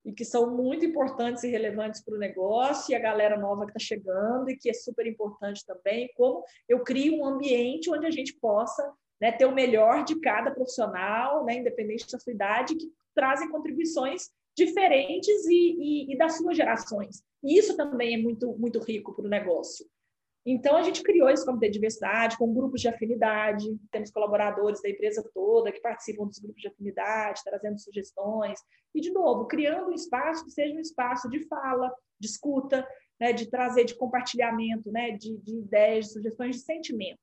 [0.04, 3.70] e que são muito importantes e relevantes para o negócio, e a galera nova que
[3.70, 8.10] está chegando, e que é super importante também, como eu crio um ambiente onde a
[8.10, 12.90] gente possa né, ter o melhor de cada profissional, né, independente da sua idade, que
[13.14, 17.22] trazem contribuições diferentes e, e, e das suas gerações.
[17.44, 19.86] E isso também é muito, muito rico para o negócio.
[20.48, 24.88] Então, a gente criou esse comitê de diversidade com grupos de afinidade, temos colaboradores da
[24.88, 28.60] empresa toda que participam dos grupos de afinidade, trazendo sugestões,
[28.94, 32.86] e, de novo, criando um espaço que seja um espaço de fala, de escuta,
[33.20, 37.18] né, de trazer, de compartilhamento né, de, de ideias, de sugestões, de sentimento.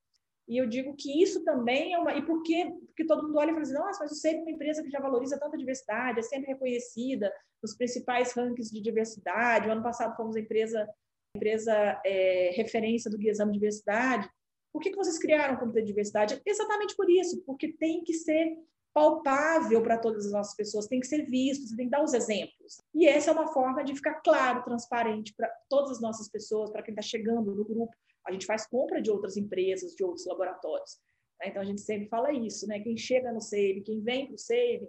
[0.47, 2.13] E eu digo que isso também é uma.
[2.13, 2.71] E por quê?
[2.87, 4.89] Porque todo mundo olha e fala assim: nossa, mas o SEIB é uma empresa que
[4.89, 9.67] já valoriza tanta diversidade, é sempre reconhecida nos principais rankings de diversidade.
[9.67, 10.87] O ano passado fomos a empresa,
[11.35, 14.29] empresa é, referência do Guia Exame de Diversidade.
[14.73, 16.41] Por que, que vocês criaram o Comitê de Diversidade?
[16.45, 18.57] Exatamente por isso, porque tem que ser
[18.93, 22.13] palpável para todas as nossas pessoas, tem que ser visto, você tem que dar os
[22.13, 22.77] exemplos.
[22.93, 26.83] E essa é uma forma de ficar claro, transparente para todas as nossas pessoas, para
[26.83, 27.93] quem está chegando no grupo,
[28.25, 30.99] a gente faz compra de outras empresas, de outros laboratórios.
[31.39, 31.49] Né?
[31.49, 32.79] Então, a gente sempre fala isso, né?
[32.79, 34.87] Quem chega no SAVE, quem vem para o SAVE,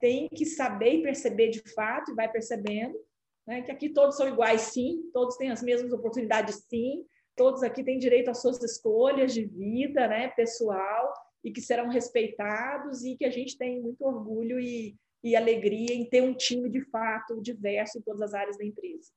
[0.00, 2.98] tem que saber e perceber de fato, e vai percebendo,
[3.46, 3.62] né?
[3.62, 7.98] que aqui todos são iguais, sim, todos têm as mesmas oportunidades, sim, todos aqui têm
[7.98, 10.28] direito às suas escolhas de vida, né?
[10.30, 11.12] pessoal,
[11.44, 16.04] e que serão respeitados, e que a gente tem muito orgulho e, e alegria em
[16.08, 19.10] ter um time de fato diverso em todas as áreas da empresa.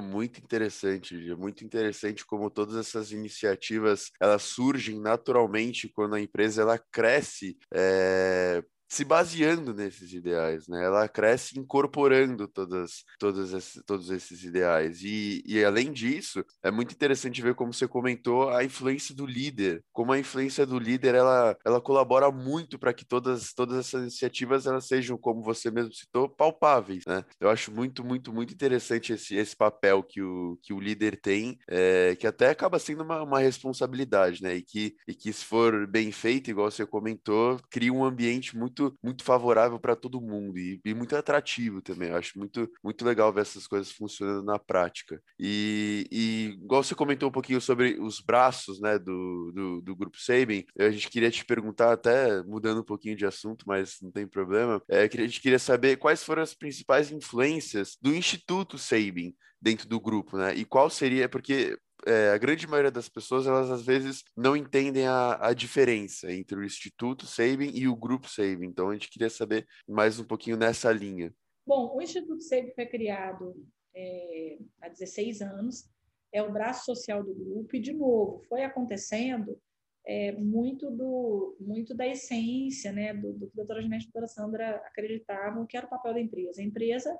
[0.00, 6.78] Muito interessante, muito interessante como todas essas iniciativas elas surgem naturalmente quando a empresa ela
[6.78, 10.84] cresce é, se baseando nesses ideais, né?
[10.84, 15.02] Ela cresce incorporando todas, todas todos esses ideais.
[15.02, 19.82] E, e, além disso, é muito interessante ver como você comentou a influência do líder,
[19.94, 24.66] como a influência do líder ela, ela colabora muito para que todas, todas essas iniciativas
[24.66, 27.24] elas sejam, como você mesmo citou, palpáveis, né?
[27.40, 31.58] Eu acho muito, muito, muito interessante esse, esse papel que o, que o líder tem,
[31.66, 34.56] é, que até acaba sendo uma, uma responsabilidade, né?
[34.56, 38.81] E que, e que se for bem feito, igual você comentou, cria um ambiente muito
[38.82, 42.10] muito, muito favorável para todo mundo e, e, muito atrativo também.
[42.10, 45.22] Eu acho muito, muito legal ver essas coisas funcionando na prática.
[45.38, 50.18] E, e igual você comentou um pouquinho sobre os braços né, do, do, do Grupo
[50.20, 54.26] Sabin, a gente queria te perguntar, até mudando um pouquinho de assunto, mas não tem
[54.26, 59.88] problema, é, a gente queria saber quais foram as principais influências do Instituto Sabin dentro
[59.88, 60.54] do grupo, né?
[60.54, 65.06] E qual seria, porque é, a grande maioria das pessoas, elas às vezes não entendem
[65.06, 68.66] a, a diferença entre o Instituto Saving e o Grupo Saving.
[68.66, 71.32] Então, a gente queria saber mais um pouquinho nessa linha.
[71.66, 73.54] Bom, o Instituto Saving foi criado
[73.94, 75.88] é, há 16 anos,
[76.32, 79.58] é o braço social do grupo, e, de novo, foi acontecendo
[80.04, 84.12] é, muito, do, muito da essência né, do, do que a doutora Ginete e a
[84.12, 86.60] doutora Sandra acreditavam que era o papel da empresa.
[86.60, 87.16] A empresa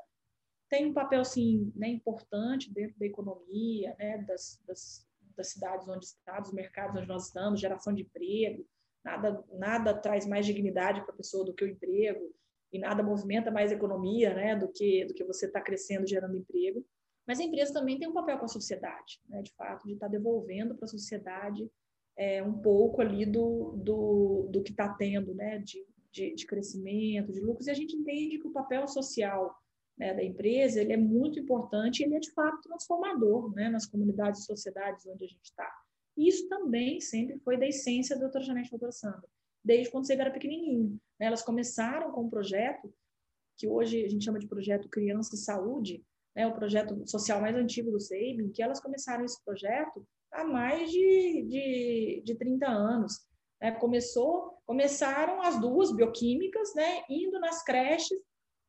[0.72, 5.06] tem um papel sim né, importante dentro da economia, né, das, das,
[5.36, 8.66] das cidades onde está, dos mercados onde nós estamos, geração de emprego.
[9.04, 12.34] Nada, nada traz mais dignidade para a pessoa do que o emprego
[12.72, 16.38] e nada movimenta mais a economia, né, do que do que você está crescendo gerando
[16.38, 16.82] emprego.
[17.26, 20.06] Mas a empresa também tem um papel com a sociedade, né, de fato, de estar
[20.06, 21.70] tá devolvendo para a sociedade
[22.16, 27.30] é, um pouco ali do, do, do que está tendo, né, de, de, de crescimento,
[27.30, 27.66] de lucros.
[27.66, 29.54] E a gente entende que o papel social
[29.98, 34.42] né, da empresa, ele é muito importante ele é, de fato, transformador né, nas comunidades
[34.42, 35.70] e sociedades onde a gente está.
[36.16, 39.28] Isso também sempre foi da essência da doutora Janete doutora Sandra,
[39.64, 40.98] desde quando você era pequenininho.
[41.18, 41.26] Né?
[41.26, 42.92] Elas começaram com um projeto
[43.56, 47.54] que hoje a gente chama de projeto Criança e Saúde, né, o projeto social mais
[47.54, 53.20] antigo do SEIB, que elas começaram esse projeto há mais de, de, de 30 anos.
[53.60, 53.72] Né?
[53.72, 58.18] Começou, começaram as duas bioquímicas, né, indo nas creches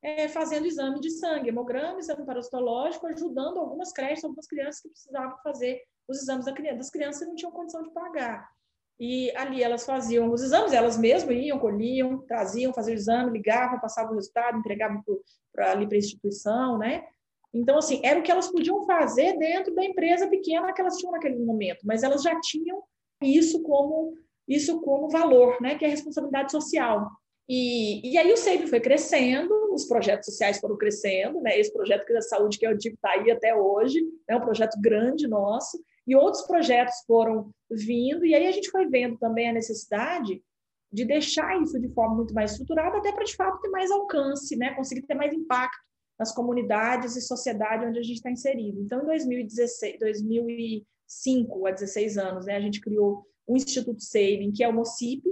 [0.04, 5.38] é, fazendo exame de sangue, hemograma, exame parasitológico, ajudando algumas creches, algumas crianças que precisavam
[5.42, 8.50] fazer os exames das crianças e não tinham condição de pagar.
[9.00, 13.80] E ali elas faziam os exames, elas mesmas iam, colhiam, traziam, faziam o exame, ligavam,
[13.80, 15.02] passavam o resultado, entregavam
[15.54, 17.06] para ali para a instituição, né?
[17.54, 21.12] Então, assim, era o que elas podiam fazer dentro da empresa pequena que elas tinham
[21.12, 22.84] naquele momento, mas elas já tinham
[23.22, 24.14] isso como
[24.46, 25.76] isso como valor, né?
[25.76, 27.10] Que é a responsabilidade social.
[27.48, 31.60] E, e aí o SEIB foi crescendo, os projetos sociais foram crescendo, né?
[31.60, 34.40] Esse projeto da saúde que é antigo está aí até hoje, é né?
[34.40, 39.18] um projeto grande nosso, e outros projetos foram vindo, e aí a gente foi vendo
[39.18, 40.42] também a necessidade
[40.92, 44.56] de deixar isso de forma muito mais estruturada, até para de fato ter mais alcance,
[44.56, 44.74] né?
[44.76, 45.82] Conseguir ter mais impacto
[46.18, 48.80] nas comunidades e sociedade onde a gente está inserido.
[48.80, 54.64] Então, em 2016, 2005, há 16 anos, né, a gente criou o Instituto Saving, que
[54.64, 55.24] é o MOCIP,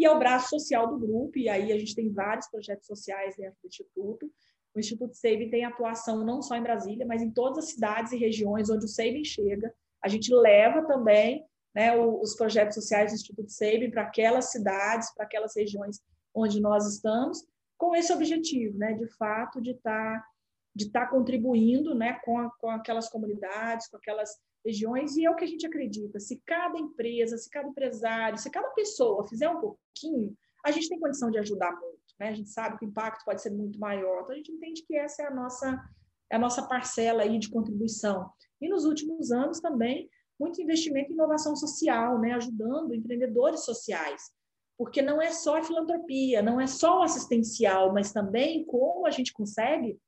[0.00, 3.36] e é o braço social do grupo, e aí a gente tem vários projetos sociais
[3.36, 4.32] dentro do Instituto,
[4.74, 8.16] o Instituto Sabin tem atuação não só em Brasília, mas em todas as cidades e
[8.16, 9.70] regiões onde o Sabin chega.
[10.02, 11.44] A gente leva também
[11.74, 16.00] né, os projetos sociais do Instituto Sabin para aquelas cidades, para aquelas regiões
[16.34, 17.44] onde nós estamos,
[17.76, 20.26] com esse objetivo, né, de fato, de estar tá,
[20.74, 25.36] de tá contribuindo né, com, a, com aquelas comunidades, com aquelas regiões, e é o
[25.36, 26.20] que a gente acredita.
[26.20, 30.98] Se cada empresa, se cada empresário, se cada pessoa fizer um pouquinho, a gente tem
[30.98, 32.00] condição de ajudar muito.
[32.18, 32.28] Né?
[32.28, 34.22] A gente sabe que o impacto pode ser muito maior.
[34.22, 35.80] Então, a gente entende que essa é a nossa,
[36.30, 38.30] é a nossa parcela aí de contribuição.
[38.60, 40.08] E nos últimos anos também,
[40.38, 42.32] muito investimento em inovação social, né?
[42.32, 44.30] ajudando empreendedores sociais.
[44.76, 49.10] Porque não é só a filantropia, não é só o assistencial, mas também como a
[49.10, 49.98] gente consegue,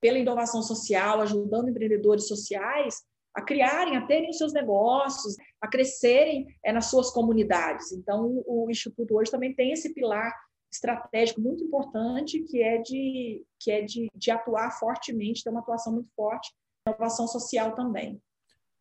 [0.00, 3.02] pela inovação social, ajudando empreendedores sociais,
[3.34, 7.92] a criarem, a terem os seus negócios, a crescerem é, nas suas comunidades.
[7.92, 10.32] Então, o Instituto hoje também tem esse pilar
[10.72, 15.92] estratégico muito importante, que é de, que é de, de atuar fortemente, ter uma atuação
[15.92, 16.52] muito forte,
[16.86, 18.20] inovação social também.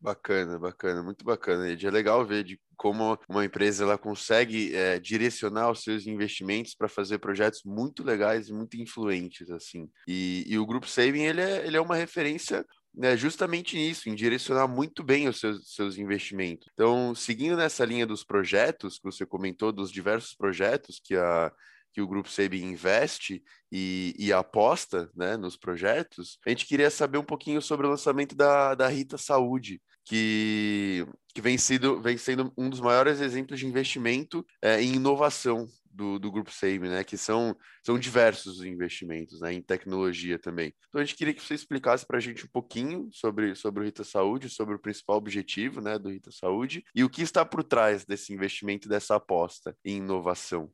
[0.01, 1.69] Bacana, bacana, muito bacana.
[1.69, 6.87] É legal ver de como uma empresa ela consegue é, direcionar os seus investimentos para
[6.87, 9.89] fazer projetos muito legais e muito influentes assim.
[10.07, 14.15] E, e o Grupo Saving ele é, ele é uma referência né, justamente nisso, em
[14.15, 16.67] direcionar muito bem os seus, seus investimentos.
[16.73, 21.51] Então, seguindo nessa linha dos projetos que você comentou, dos diversos projetos que a
[21.91, 27.17] que o Grupo Sabin investe e, e, aposta né, nos projetos, a gente queria saber
[27.17, 32.53] um pouquinho sobre o lançamento da, da Rita Saúde, que, que vem, sido, vem sendo
[32.57, 35.67] um dos maiores exemplos de investimento é, em inovação
[35.99, 37.53] do, do Grupo Sabin, né, que são,
[37.85, 40.73] são diversos os investimentos né, em tecnologia também.
[40.87, 43.85] Então a gente queria que você explicasse para a gente um pouquinho sobre, sobre o
[43.85, 47.65] Rita Saúde, sobre o principal objetivo né, do Rita Saúde e o que está por
[47.65, 50.71] trás desse investimento, dessa aposta em inovação.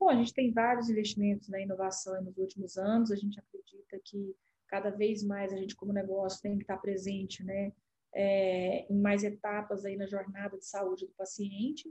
[0.00, 4.34] Bom, a gente tem vários investimentos na inovação nos últimos anos, a gente acredita que
[4.66, 7.72] cada vez mais a gente, como negócio, tem que estar presente né,
[8.12, 11.88] é, em mais etapas aí na jornada de saúde do paciente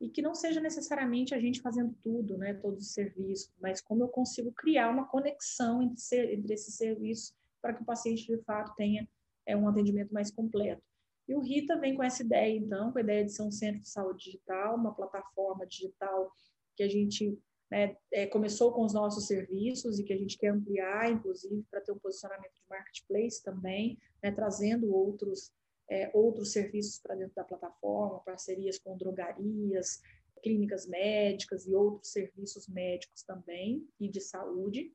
[0.00, 4.04] e que não seja necessariamente a gente fazendo tudo, né, todos os serviços, mas como
[4.04, 8.38] eu consigo criar uma conexão entre, ser, entre esses serviços para que o paciente, de
[8.44, 9.08] fato, tenha
[9.44, 10.82] é, um atendimento mais completo.
[11.28, 13.80] E o Rita vem com essa ideia, então, com a ideia de ser um centro
[13.80, 16.32] de saúde digital, uma plataforma digital
[16.76, 17.38] que a gente
[17.70, 21.80] né, é, começou com os nossos serviços e que a gente quer ampliar, inclusive, para
[21.80, 25.52] ter um posicionamento de marketplace também, né, trazendo outros,
[25.90, 30.00] é, outros serviços para dentro da plataforma, parcerias com drogarias,
[30.42, 34.92] clínicas médicas e outros serviços médicos também e de saúde.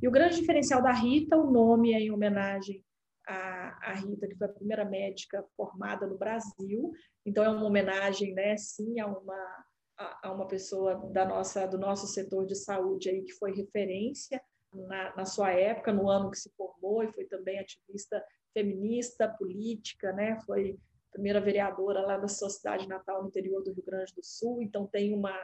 [0.00, 2.84] E o grande diferencial da Rita, o nome é em homenagem
[3.26, 6.92] à, à Rita, que foi a primeira médica formada no Brasil,
[7.26, 9.64] então é uma homenagem, né, sim, a uma
[10.22, 14.40] a, uma pessoa da nossa, do nosso setor de saúde aí que foi referência
[14.72, 20.12] na, na sua época, no ano que se formou, e foi também ativista feminista, política,
[20.12, 20.38] né?
[20.46, 20.78] Foi
[21.12, 24.86] primeira vereadora lá da sua cidade natal, no interior do Rio Grande do Sul, então
[24.86, 25.34] tem uma,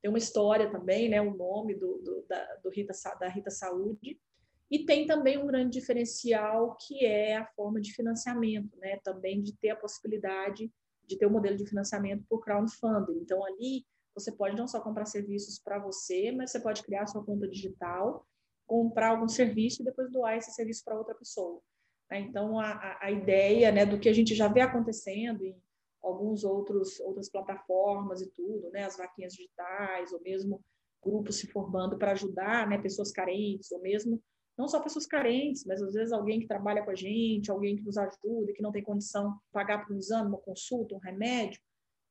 [0.00, 1.20] tem uma história também, né?
[1.20, 4.18] O nome do, do, da, do Rita, da Rita Saúde.
[4.70, 8.98] E tem também um grande diferencial que é a forma de financiamento, né?
[9.04, 10.72] Também de ter a possibilidade
[11.06, 13.18] de ter o um modelo de financiamento por crowdfunding.
[13.20, 13.84] Então, ali
[14.14, 18.26] você pode não só comprar serviços para você, mas você pode criar sua conta digital,
[18.66, 21.60] comprar algum serviço e depois doar esse serviço para outra pessoa.
[22.12, 22.20] Né?
[22.20, 25.56] Então, a, a ideia né, do que a gente já vê acontecendo em
[26.02, 30.60] alguns outros outras plataformas e tudo, né, as vaquinhas digitais, ou mesmo
[31.02, 34.22] grupos se formando para ajudar né, pessoas carentes, ou mesmo
[34.58, 37.82] não só pessoas carentes, mas às vezes alguém que trabalha com a gente, alguém que
[37.82, 41.58] nos ajuda, que não tem condição de pagar por um exame, uma consulta, um remédio,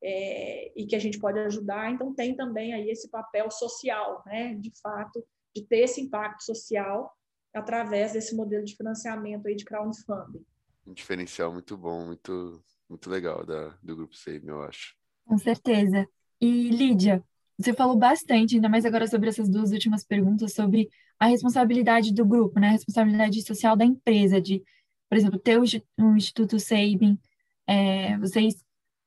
[0.02, 1.92] é, e que a gente pode ajudar.
[1.92, 5.24] Então, tem também aí esse papel social, né, de fato,
[5.54, 7.08] de ter esse impacto social
[7.52, 10.44] através desse modelo de financiamento aí de crowdfunding.
[10.86, 14.94] Um diferencial muito bom, muito, muito legal da, do Grupo SEIM, eu acho.
[15.24, 16.06] Com certeza.
[16.40, 17.22] E, Lídia,
[17.58, 20.88] você falou bastante, ainda mais agora sobre essas duas últimas perguntas, sobre
[21.18, 22.68] a responsabilidade do grupo, né?
[22.68, 24.62] A responsabilidade social da empresa, de,
[25.08, 25.58] por exemplo, ter
[25.96, 27.16] um Instituto Sabin,
[27.66, 28.56] é, vocês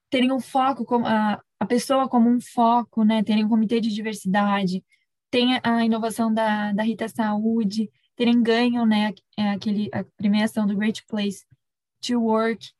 [0.09, 3.21] terem um foco, como a, a pessoa como um foco, né?
[3.21, 4.81] Terem um comitê de diversidade,
[5.29, 9.13] tem a inovação da, da Rita Saúde, terem ganho, né?
[9.37, 11.45] É, aquele, a premiação do Great Place
[12.01, 12.71] to Work,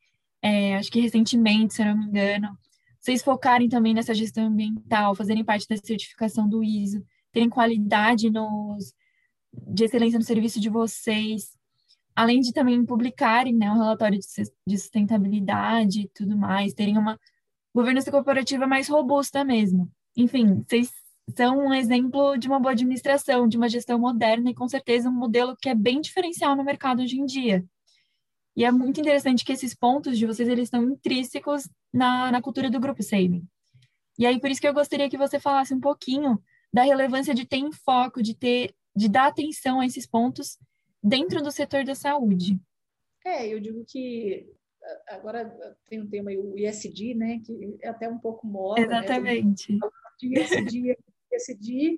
[0.42, 2.56] é, acho que recentemente, se não me engano.
[3.00, 8.92] Vocês focarem também nessa gestão ambiental, fazerem parte da certificação do ISO, terem qualidade nos,
[9.52, 11.56] de excelência no serviço de vocês,
[12.14, 14.18] além de também publicarem né, um relatório
[14.66, 17.18] de sustentabilidade e tudo mais, terem uma
[17.74, 19.90] governança corporativa mais robusta mesmo.
[20.16, 20.90] Enfim, vocês
[21.34, 25.12] são um exemplo de uma boa administração, de uma gestão moderna e com certeza um
[25.12, 27.64] modelo que é bem diferencial no mercado hoje em dia.
[28.56, 32.70] E é muito interessante que esses pontos de vocês eles estão intrínsecos na, na cultura
[32.70, 33.46] do grupo Saving.
[34.18, 36.40] E aí por isso que eu gostaria que você falasse um pouquinho
[36.72, 40.58] da relevância de ter foco, de ter, de dar atenção a esses pontos
[41.02, 42.58] dentro do setor da saúde.
[43.24, 44.48] É, eu digo que
[45.08, 45.44] agora
[45.88, 48.80] tem um tema aí, o ISD, né, que é até um pouco moda.
[48.80, 48.86] Né?
[48.86, 49.72] Exatamente.
[49.72, 49.88] Né?
[50.22, 50.96] ISD,
[51.36, 51.96] ISD,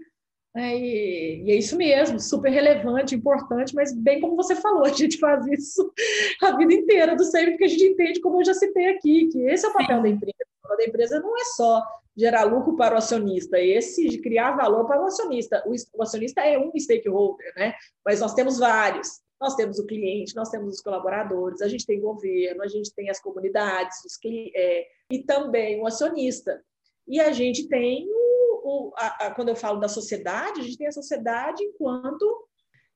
[0.54, 4.92] né, e, e, é isso mesmo, super relevante, importante, mas bem como você falou, a
[4.92, 5.92] gente faz isso
[6.42, 9.42] a vida inteira, do sempre que a gente entende, como eu já citei aqui, que
[9.42, 10.02] esse é o papel Sim.
[10.02, 10.36] da empresa.
[10.58, 11.82] O papel da empresa não é só
[12.16, 15.62] gerar lucro para o acionista, esse de criar valor para o acionista.
[15.64, 17.74] O, o acionista é um stakeholder, né?
[18.04, 19.20] Mas nós temos vários.
[19.40, 23.08] Nós temos o cliente, nós temos os colaboradores, a gente tem governo, a gente tem
[23.08, 24.18] as comunidades, os,
[24.52, 26.60] é, e também o acionista.
[27.08, 30.76] E a gente tem o, o a, a, quando eu falo da sociedade, a gente
[30.78, 32.46] tem a sociedade enquanto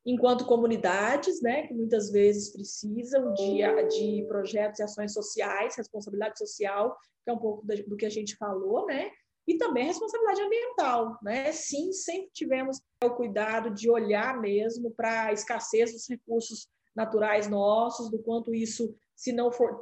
[0.05, 3.59] enquanto comunidades, né, que muitas vezes precisam de,
[3.89, 8.37] de projetos e ações sociais, responsabilidade social, que é um pouco do que a gente
[8.37, 9.13] falou, né,
[9.47, 11.51] e também responsabilidade ambiental, né?
[11.53, 18.11] Sim, sempre tivemos o cuidado de olhar mesmo para a escassez dos recursos naturais nossos,
[18.11, 19.81] do quanto isso, se não for,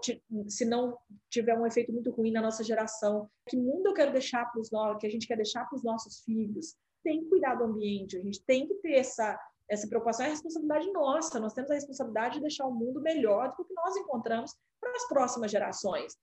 [0.49, 0.99] se não
[1.31, 4.69] tiver um efeito muito ruim na nossa geração, que mundo eu quero deixar para os
[5.01, 8.21] que a gente quer deixar para os nossos filhos, tem que cuidar do ambiente, a
[8.21, 11.39] gente tem que ter essa essa preocupação é responsabilidade nossa.
[11.39, 15.07] Nós temos a responsabilidade de deixar o mundo melhor do que nós encontramos para as
[15.07, 16.19] próximas gerações.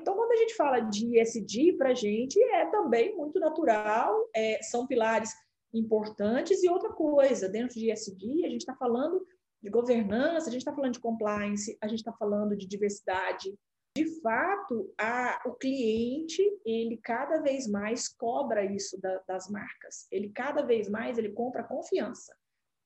[0.00, 4.62] Então, quando a gente fala de ESG, para a gente é também muito natural, é,
[4.62, 5.32] são pilares
[5.72, 6.62] importantes.
[6.62, 9.26] E outra coisa, dentro de ESG, a gente está falando
[9.64, 13.58] de governança, a gente está falando de compliance, a gente está falando de diversidade.
[13.96, 20.06] De fato, a, o cliente, ele cada vez mais cobra isso da, das marcas.
[20.12, 22.36] Ele cada vez mais ele compra confiança.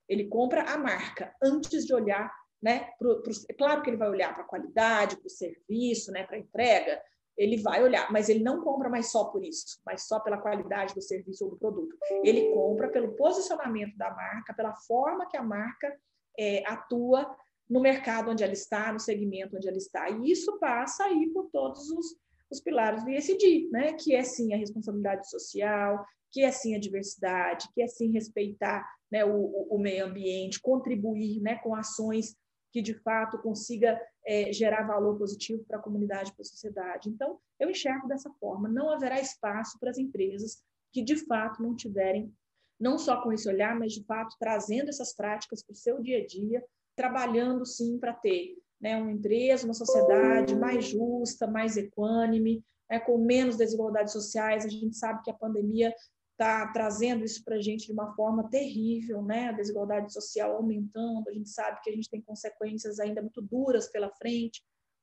[0.08, 2.90] Ele compra a marca antes de olhar, né?
[2.96, 6.24] Pro, pro, é claro que ele vai olhar para a qualidade, para o serviço, né?
[6.24, 7.02] Para a entrega.
[7.36, 10.94] Ele vai olhar, mas ele não compra mais só por isso, mas só pela qualidade
[10.94, 11.96] do serviço ou do produto.
[12.24, 15.96] Ele compra pelo posicionamento da marca, pela forma que a marca
[16.38, 17.34] é, atua
[17.68, 20.08] no mercado onde ela está, no segmento onde ela está.
[20.08, 22.16] E isso passa aí por todos os,
[22.50, 23.92] os pilares do ISD, né?
[23.92, 28.86] que é sim a responsabilidade social, que é sim a diversidade, que é sim respeitar
[29.10, 32.36] né, o, o, meio ambiente, contribuir né, com ações
[32.70, 37.08] que de fato consiga é, gerar valor positivo para a comunidade, para a sociedade.
[37.08, 40.62] Então, eu enxergo dessa forma: não haverá espaço para as empresas
[40.92, 42.32] que de fato não tiverem,
[42.78, 46.18] não só com esse olhar, mas de fato trazendo essas práticas para o seu dia
[46.18, 46.64] a dia,
[46.96, 53.18] trabalhando sim para ter né, uma empresa, uma sociedade mais justa, mais equânime, né, com
[53.18, 54.64] menos desigualdades sociais.
[54.64, 55.92] A gente sabe que a pandemia
[56.38, 59.48] está trazendo isso para a gente de uma forma terrível, né?
[59.48, 63.90] A desigualdade social aumentando, a gente sabe que a gente tem consequências ainda muito duras
[63.90, 64.62] pela frente,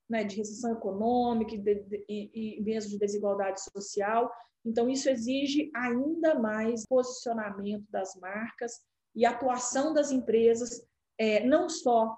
[0.09, 0.23] né?
[0.23, 4.31] De recessão econômica e, de, de, e, mesmo de desigualdade social.
[4.65, 8.81] Então, isso exige ainda mais posicionamento das marcas
[9.15, 10.85] e atuação das empresas,
[11.17, 12.17] é, não só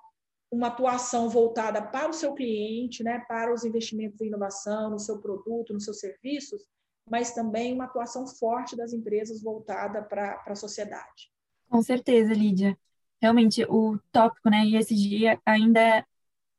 [0.49, 5.19] uma atuação voltada para o seu cliente, né, para os investimentos em inovação, no seu
[5.19, 6.63] produto, nos seus serviços,
[7.09, 11.31] mas também uma atuação forte das empresas voltada para a sociedade.
[11.69, 12.77] Com certeza, Lídia.
[13.21, 16.05] Realmente, o tópico, né, ESG ainda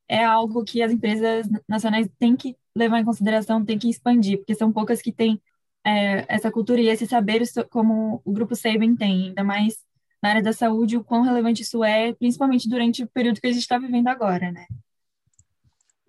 [0.07, 4.55] é algo que as empresas nacionais têm que levar em consideração, têm que expandir, porque
[4.55, 5.41] são poucas que têm
[5.85, 9.77] é, essa cultura e esse saber como o Grupo Sabin tem, ainda mais
[10.21, 13.51] na área da saúde, o quão relevante isso é, principalmente durante o período que a
[13.51, 14.65] gente está vivendo agora, né?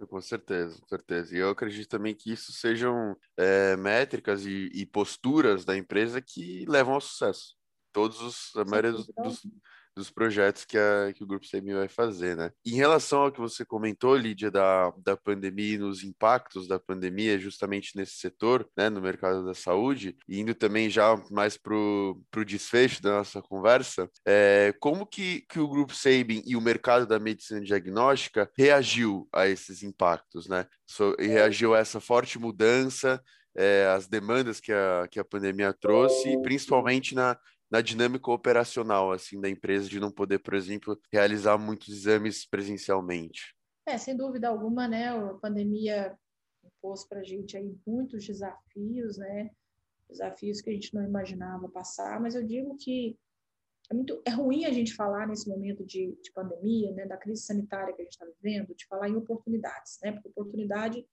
[0.09, 1.37] Com certeza, com certeza.
[1.37, 6.64] E eu acredito também que isso sejam é, métricas e, e, posturas da empresa que
[6.66, 7.55] levam ao sucesso.
[7.93, 9.43] Todos os, a maioria dos, dos,
[10.01, 12.51] dos projetos que, a, que o Grupo CMI vai fazer, né?
[12.64, 17.38] Em relação ao que você comentou, Lídia, da, da pandemia e nos impactos da pandemia
[17.38, 22.44] justamente nesse setor, né, no mercado da saúde, e indo também já mais para o
[22.46, 27.18] desfecho da nossa conversa, é, como que, que o Grupo Sabin e o mercado da
[27.18, 30.66] medicina diagnóstica reagiu a esses impactos, né?
[30.86, 33.22] So, reagiu a essa forte mudança
[33.55, 37.36] é, as demandas que a, que a pandemia trouxe, principalmente na,
[37.71, 43.55] na dinâmica operacional assim da empresa de não poder, por exemplo, realizar muitos exames presencialmente?
[43.87, 45.09] É, sem dúvida alguma, né?
[45.09, 46.16] A pandemia
[46.64, 49.51] impôs para a gente aí muitos desafios, né?
[50.09, 53.16] Desafios que a gente não imaginava passar, mas eu digo que
[53.91, 57.07] é muito é ruim a gente falar nesse momento de, de pandemia, né?
[57.07, 60.12] Da crise sanitária que a gente está vivendo, de falar em oportunidades, né?
[60.12, 61.07] Porque oportunidade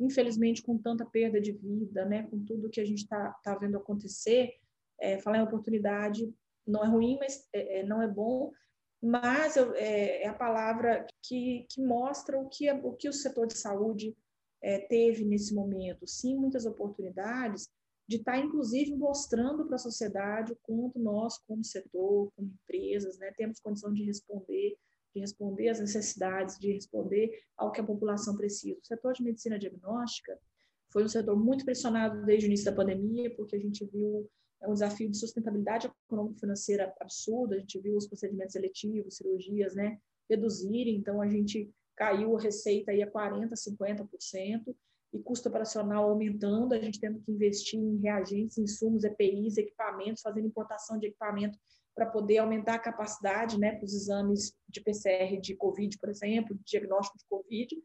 [0.00, 3.76] infelizmente, com tanta perda de vida, né, com tudo que a gente está tá vendo
[3.76, 4.54] acontecer,
[5.02, 6.32] É, falar em oportunidade
[6.66, 8.52] não é ruim, mas é, é não é bom,
[9.02, 13.48] mas eu, é, é, a palavra que, que mostra o que, o que o setor
[13.48, 14.16] de saúde
[14.62, 16.06] é, teve nesse momento.
[16.06, 17.68] Sim, muitas oportunidades
[18.08, 23.18] de estar, tá, inclusive, mostrando para a sociedade o quanto nós, como setor, como empresas,
[23.18, 24.76] né, temos condição de responder,
[25.14, 28.78] de responder às necessidades, de responder ao que a população precisa.
[28.80, 30.38] O setor de medicina diagnóstica
[30.92, 34.30] foi um setor muito pressionado desde o início da pandemia, porque a gente viu
[34.62, 39.98] é um desafio de sustentabilidade econômico-financeira absurdo, a gente viu os procedimentos seletivos, cirurgias, né,
[40.30, 44.74] reduzirem, então a gente caiu a receita aí a 40%, 50%,
[45.12, 50.46] e custo operacional aumentando, a gente tendo que investir em reagentes, insumos, EPIs, equipamentos, fazendo
[50.46, 51.58] importação de equipamento
[51.94, 56.56] para poder aumentar a capacidade né, para os exames de PCR de COVID, por exemplo,
[56.56, 57.82] de diagnóstico de COVID.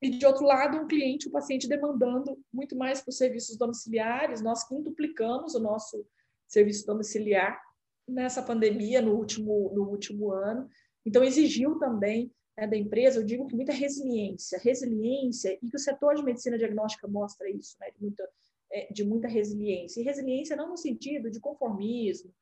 [0.00, 4.40] E, de outro lado, um cliente, o um paciente demandando muito mais os serviços domiciliares.
[4.40, 6.06] Nós quintuplicamos o nosso
[6.46, 7.60] serviço domiciliar
[8.08, 10.68] nessa pandemia, no último, no último ano.
[11.04, 15.80] Então, exigiu também né, da empresa, eu digo que muita resiliência, resiliência, e que o
[15.80, 18.28] setor de medicina diagnóstica mostra isso, né, de, muita,
[18.72, 20.00] é, de muita resiliência.
[20.00, 22.32] E resiliência não no sentido de conformismo,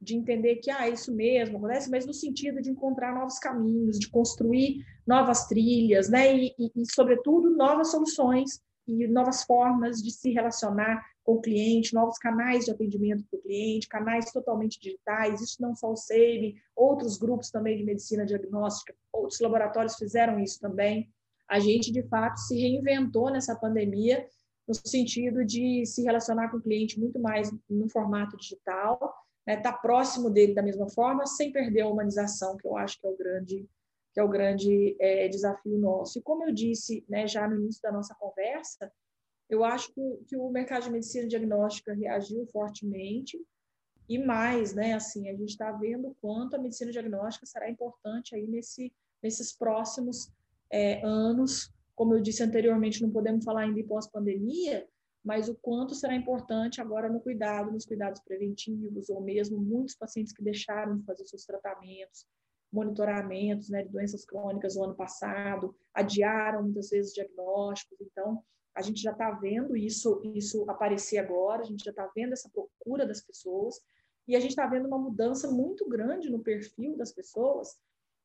[0.00, 4.08] de entender que ah, isso mesmo acontece, mas no sentido de encontrar novos caminhos, de
[4.08, 10.30] construir novas trilhas, né, e, e, e sobretudo, novas soluções e novas formas de se
[10.30, 15.60] relacionar com o cliente, novos canais de atendimento para o cliente, canais totalmente digitais, isso
[15.60, 21.12] não só o SEIB, outros grupos também de medicina diagnóstica, outros laboratórios fizeram isso também.
[21.46, 24.26] A gente, de fato, se reinventou nessa pandemia
[24.66, 29.14] no sentido de se relacionar com o cliente muito mais no formato digital,
[29.54, 33.00] estar né, tá próximo dele da mesma forma, sem perder a humanização, que eu acho
[33.00, 33.66] que é o grande,
[34.12, 36.18] que é o grande é, desafio nosso.
[36.18, 38.92] E como eu disse né, já no início da nossa conversa,
[39.48, 43.40] eu acho que, o mercado de medicina diagnóstica reagiu fortemente
[44.06, 44.92] e mais, né?
[44.92, 48.92] Assim, a gente está vendo quanto a medicina diagnóstica será importante aí nesse,
[49.22, 50.30] nesses próximos
[50.70, 51.72] é, anos.
[51.94, 54.86] Como eu disse anteriormente, não podemos falar ainda em pós-pandemia,
[55.24, 60.32] mas o quanto será importante agora no cuidado, nos cuidados preventivos, ou mesmo muitos pacientes
[60.32, 62.26] que deixaram de fazer seus tratamentos,
[62.72, 67.98] monitoramentos né, de doenças crônicas no ano passado, adiaram muitas vezes diagnósticos.
[68.00, 68.42] Então,
[68.74, 72.48] a gente já está vendo isso, isso aparecer agora, a gente já está vendo essa
[72.50, 73.80] procura das pessoas,
[74.26, 77.76] e a gente está vendo uma mudança muito grande no perfil das pessoas,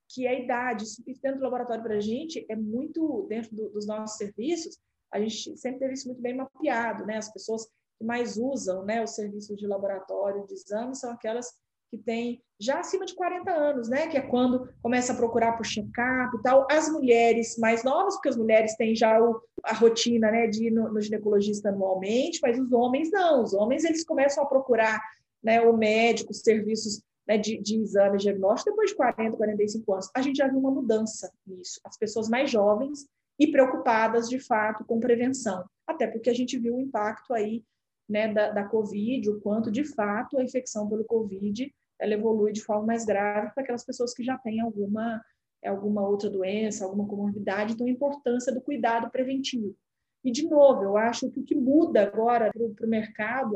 [0.10, 0.84] que é a idade.
[0.84, 4.78] Isso dentro do laboratório para a gente é muito, dentro do, dos nossos serviços,
[5.14, 7.18] a gente sempre teve isso muito bem mapeado, né?
[7.18, 7.66] As pessoas
[7.98, 11.48] que mais usam né, os serviços de laboratório de exame são aquelas
[11.92, 14.08] que têm já acima de 40 anos, né?
[14.08, 16.68] Que é quando começa a procurar por check-up e tal.
[16.72, 20.72] As mulheres mais novas, porque as mulheres têm já o, a rotina, né, de ir
[20.72, 23.44] no, no, ginecologista anualmente, mas os homens não.
[23.44, 25.00] Os homens eles começam a procurar,
[25.44, 30.10] né, o médico, os serviços né, de, de exame diagnóstico depois de 40, 45 anos.
[30.16, 31.80] A gente já viu uma mudança nisso.
[31.84, 33.06] As pessoas mais jovens
[33.40, 37.64] e preocupadas de fato com prevenção, até porque a gente viu o impacto aí
[38.08, 42.62] né, da, da Covid, o quanto de fato a infecção pelo Covid ela evolui de
[42.62, 45.24] forma mais grave para aquelas pessoas que já têm alguma,
[45.66, 49.76] alguma outra doença, alguma comorbidade, então a importância do cuidado preventivo.
[50.24, 53.56] E, de novo, eu acho que o que muda agora para o mercado,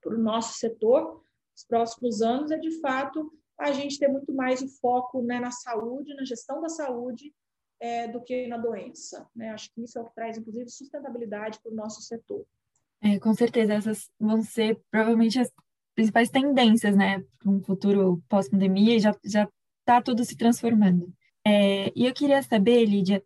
[0.00, 4.62] para o nosso setor, nos próximos anos, é, de fato, a gente ter muito mais
[4.62, 7.32] o foco né, na saúde, na gestão da saúde,
[7.80, 9.28] é, do que na doença.
[9.34, 9.50] Né?
[9.50, 12.44] Acho que isso é o que traz, inclusive, sustentabilidade para o nosso setor.
[13.00, 15.50] É, com certeza, essas vão ser provavelmente as
[15.94, 19.16] principais tendências, né, para um futuro pós-pandemia e já
[19.80, 21.12] está tudo se transformando.
[21.46, 23.22] É, e eu queria saber, Lídia,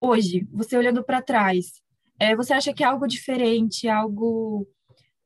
[0.00, 1.82] hoje, você olhando para trás,
[2.18, 4.66] é, você acha que algo diferente, algo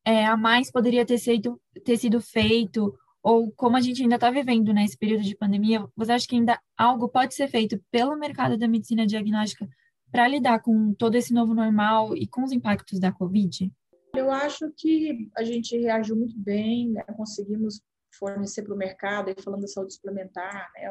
[0.05, 2.93] é, a mais poderia ter sido, ter sido feito,
[3.23, 6.61] ou como a gente ainda está vivendo nesse período de pandemia, você acha que ainda
[6.77, 9.69] algo pode ser feito pelo mercado da medicina diagnóstica
[10.11, 13.71] para lidar com todo esse novo normal e com os impactos da Covid?
[14.15, 17.03] Eu acho que a gente reagiu muito bem, né?
[17.17, 17.81] conseguimos
[18.19, 20.91] fornecer para o mercado, aí falando da saúde suplementar, né?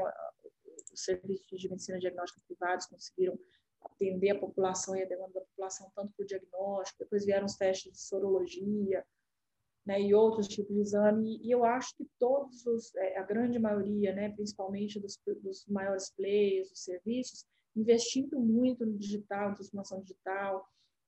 [0.92, 3.38] os serviços de medicina diagnóstica privados conseguiram
[3.84, 7.92] atender a população e a demanda da população tanto o diagnóstico, depois vieram os testes
[7.92, 9.04] de sorologia,
[9.86, 13.58] né, e outros tipos de exame, e eu acho que todos os, é, a grande
[13.58, 20.68] maioria, né, principalmente dos, dos maiores players, dos serviços, investindo muito no digital, transformação digital,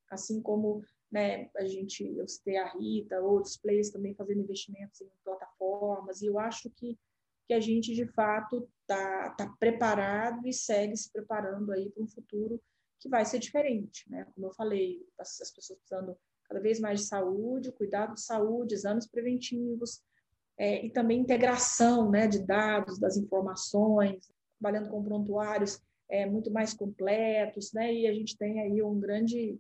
[0.10, 1.48] assim como né?
[1.56, 6.40] A gente, eu citei a Rita, outros players também fazendo investimentos em plataformas, e eu
[6.40, 6.98] acho que,
[7.48, 12.08] que a gente, de fato, está tá preparado e segue se preparando aí para um
[12.08, 12.60] futuro
[13.00, 14.26] que vai ser diferente, né?
[14.34, 16.18] Como eu falei, as, as pessoas precisando
[16.54, 20.04] cada vez mais de saúde, cuidado de saúde, exames preventivos,
[20.56, 24.30] é, e também integração né, de dados, das informações,
[24.60, 29.58] trabalhando com prontuários é, muito mais completos, né, e a gente tem aí um grande,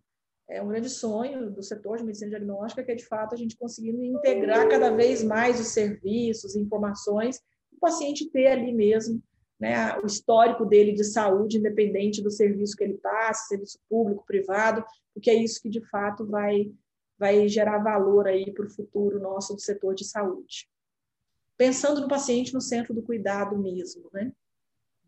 [0.47, 3.57] é, um grande sonho do setor de medicina diagnóstica, que é, de fato, a gente
[3.57, 7.41] conseguindo integrar cada vez mais os serviços, informações,
[7.75, 9.19] o paciente ter ali mesmo
[9.59, 14.83] né, o histórico dele de saúde, independente do serviço que ele passa, serviço público, privado,
[15.13, 16.69] porque é isso que, de fato, vai,
[17.23, 20.67] vai gerar valor aí para o futuro nosso do setor de saúde
[21.57, 24.31] pensando no paciente no centro do cuidado mesmo, né?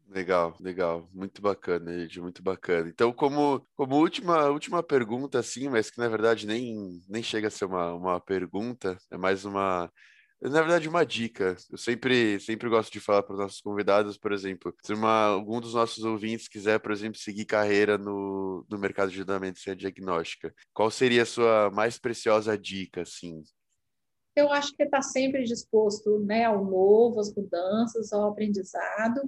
[0.07, 2.87] Legal, legal, muito bacana, Ed, muito bacana.
[2.87, 7.51] Então, como, como última, última pergunta, assim, mas que na verdade nem, nem chega a
[7.51, 9.91] ser uma, uma pergunta, é mais uma,
[10.41, 11.55] na verdade, uma dica.
[11.71, 15.59] Eu sempre, sempre gosto de falar para os nossos convidados, por exemplo, se uma, algum
[15.59, 20.91] dos nossos ouvintes quiser, por exemplo, seguir carreira no, no mercado de medicina diagnóstica, qual
[20.91, 23.43] seria a sua mais preciosa dica, assim?
[24.35, 29.21] eu acho que está sempre disposto né, ao novo, às mudanças, ao aprendizado,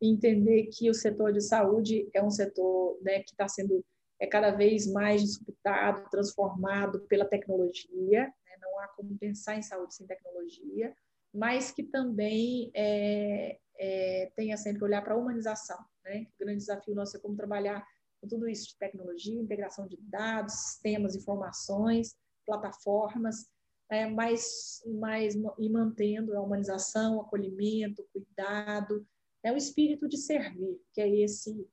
[0.00, 3.84] entender que o setor de saúde é um setor né, que está sendo
[4.20, 8.32] é cada vez mais disputado, transformado pela tecnologia?
[8.62, 10.94] Não há como pensar em saúde sem tecnologia,
[11.34, 15.78] mas que também é, é, tenha sempre que olhar para a humanização.
[16.04, 16.26] Né?
[16.34, 17.86] O grande desafio nosso é como trabalhar
[18.20, 22.14] com tudo isso de tecnologia, integração de dados, sistemas, informações,
[22.46, 23.46] plataformas,
[23.90, 29.06] é, mas, mas e mantendo a humanização, acolhimento, cuidado,
[29.42, 31.68] é o espírito de servir, que é esse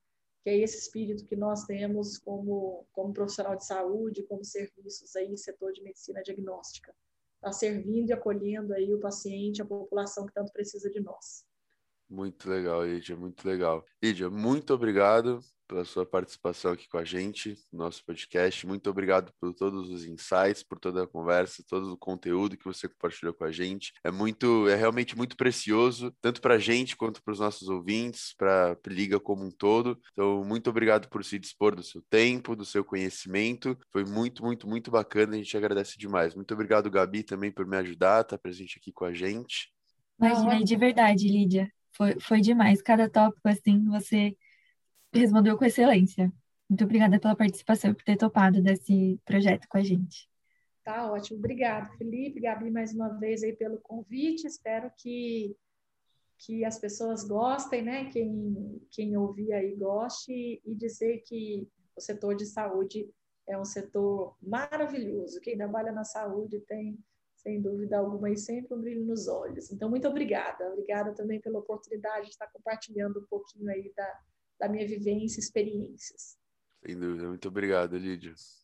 [0.50, 5.38] que é esse espírito que nós temos como como profissional de saúde, como serviços aí
[5.38, 6.94] setor de medicina diagnóstica,
[7.36, 11.46] está servindo e acolhendo aí o paciente, a população que tanto precisa de nós.
[12.10, 13.86] Muito legal, Lídia, muito legal.
[14.02, 15.40] Lídia, muito obrigado
[15.70, 18.66] pela sua participação aqui com a gente no nosso podcast.
[18.66, 22.90] Muito obrigado por todos os insights, por toda a conversa, todo o conteúdo que você
[22.90, 23.94] compartilhou com a gente.
[24.04, 28.34] É muito, é realmente muito precioso, tanto para a gente quanto para os nossos ouvintes,
[28.36, 30.00] para a Liga como um todo.
[30.12, 33.78] Então, muito obrigado por se dispor do seu tempo, do seu conhecimento.
[33.92, 35.36] Foi muito, muito, muito bacana.
[35.36, 36.34] A gente agradece demais.
[36.34, 39.72] Muito obrigado, Gabi, também por me ajudar, estar tá presente aqui com a gente.
[40.20, 41.72] Imagina, de verdade, Lídia.
[41.92, 42.82] Foi, foi demais.
[42.82, 44.36] Cada tópico, assim, você
[45.14, 46.32] respondeu com excelência.
[46.70, 50.30] Muito obrigada pela participação e por ter topado desse projeto com a gente.
[50.84, 51.40] Tá ótimo.
[51.40, 54.48] Obrigada, Felipe, Gabi, mais uma vez aí pelo convite.
[54.48, 55.56] Espero que,
[56.38, 58.06] que as pessoas gostem, né?
[58.12, 63.10] Quem, quem ouvir aí goste e dizer que o setor de saúde
[63.48, 65.42] é um setor maravilhoso.
[65.42, 66.98] Quem trabalha na saúde tem,
[67.42, 69.72] sem dúvida alguma, aí sempre um brilho nos olhos.
[69.72, 70.70] Então, muito obrigada.
[70.72, 74.20] Obrigada também pela oportunidade de estar compartilhando um pouquinho aí da,
[74.60, 76.38] da minha vivência, experiências.
[76.86, 77.28] Sem dúvida.
[77.28, 78.34] Muito obrigado, Lídia.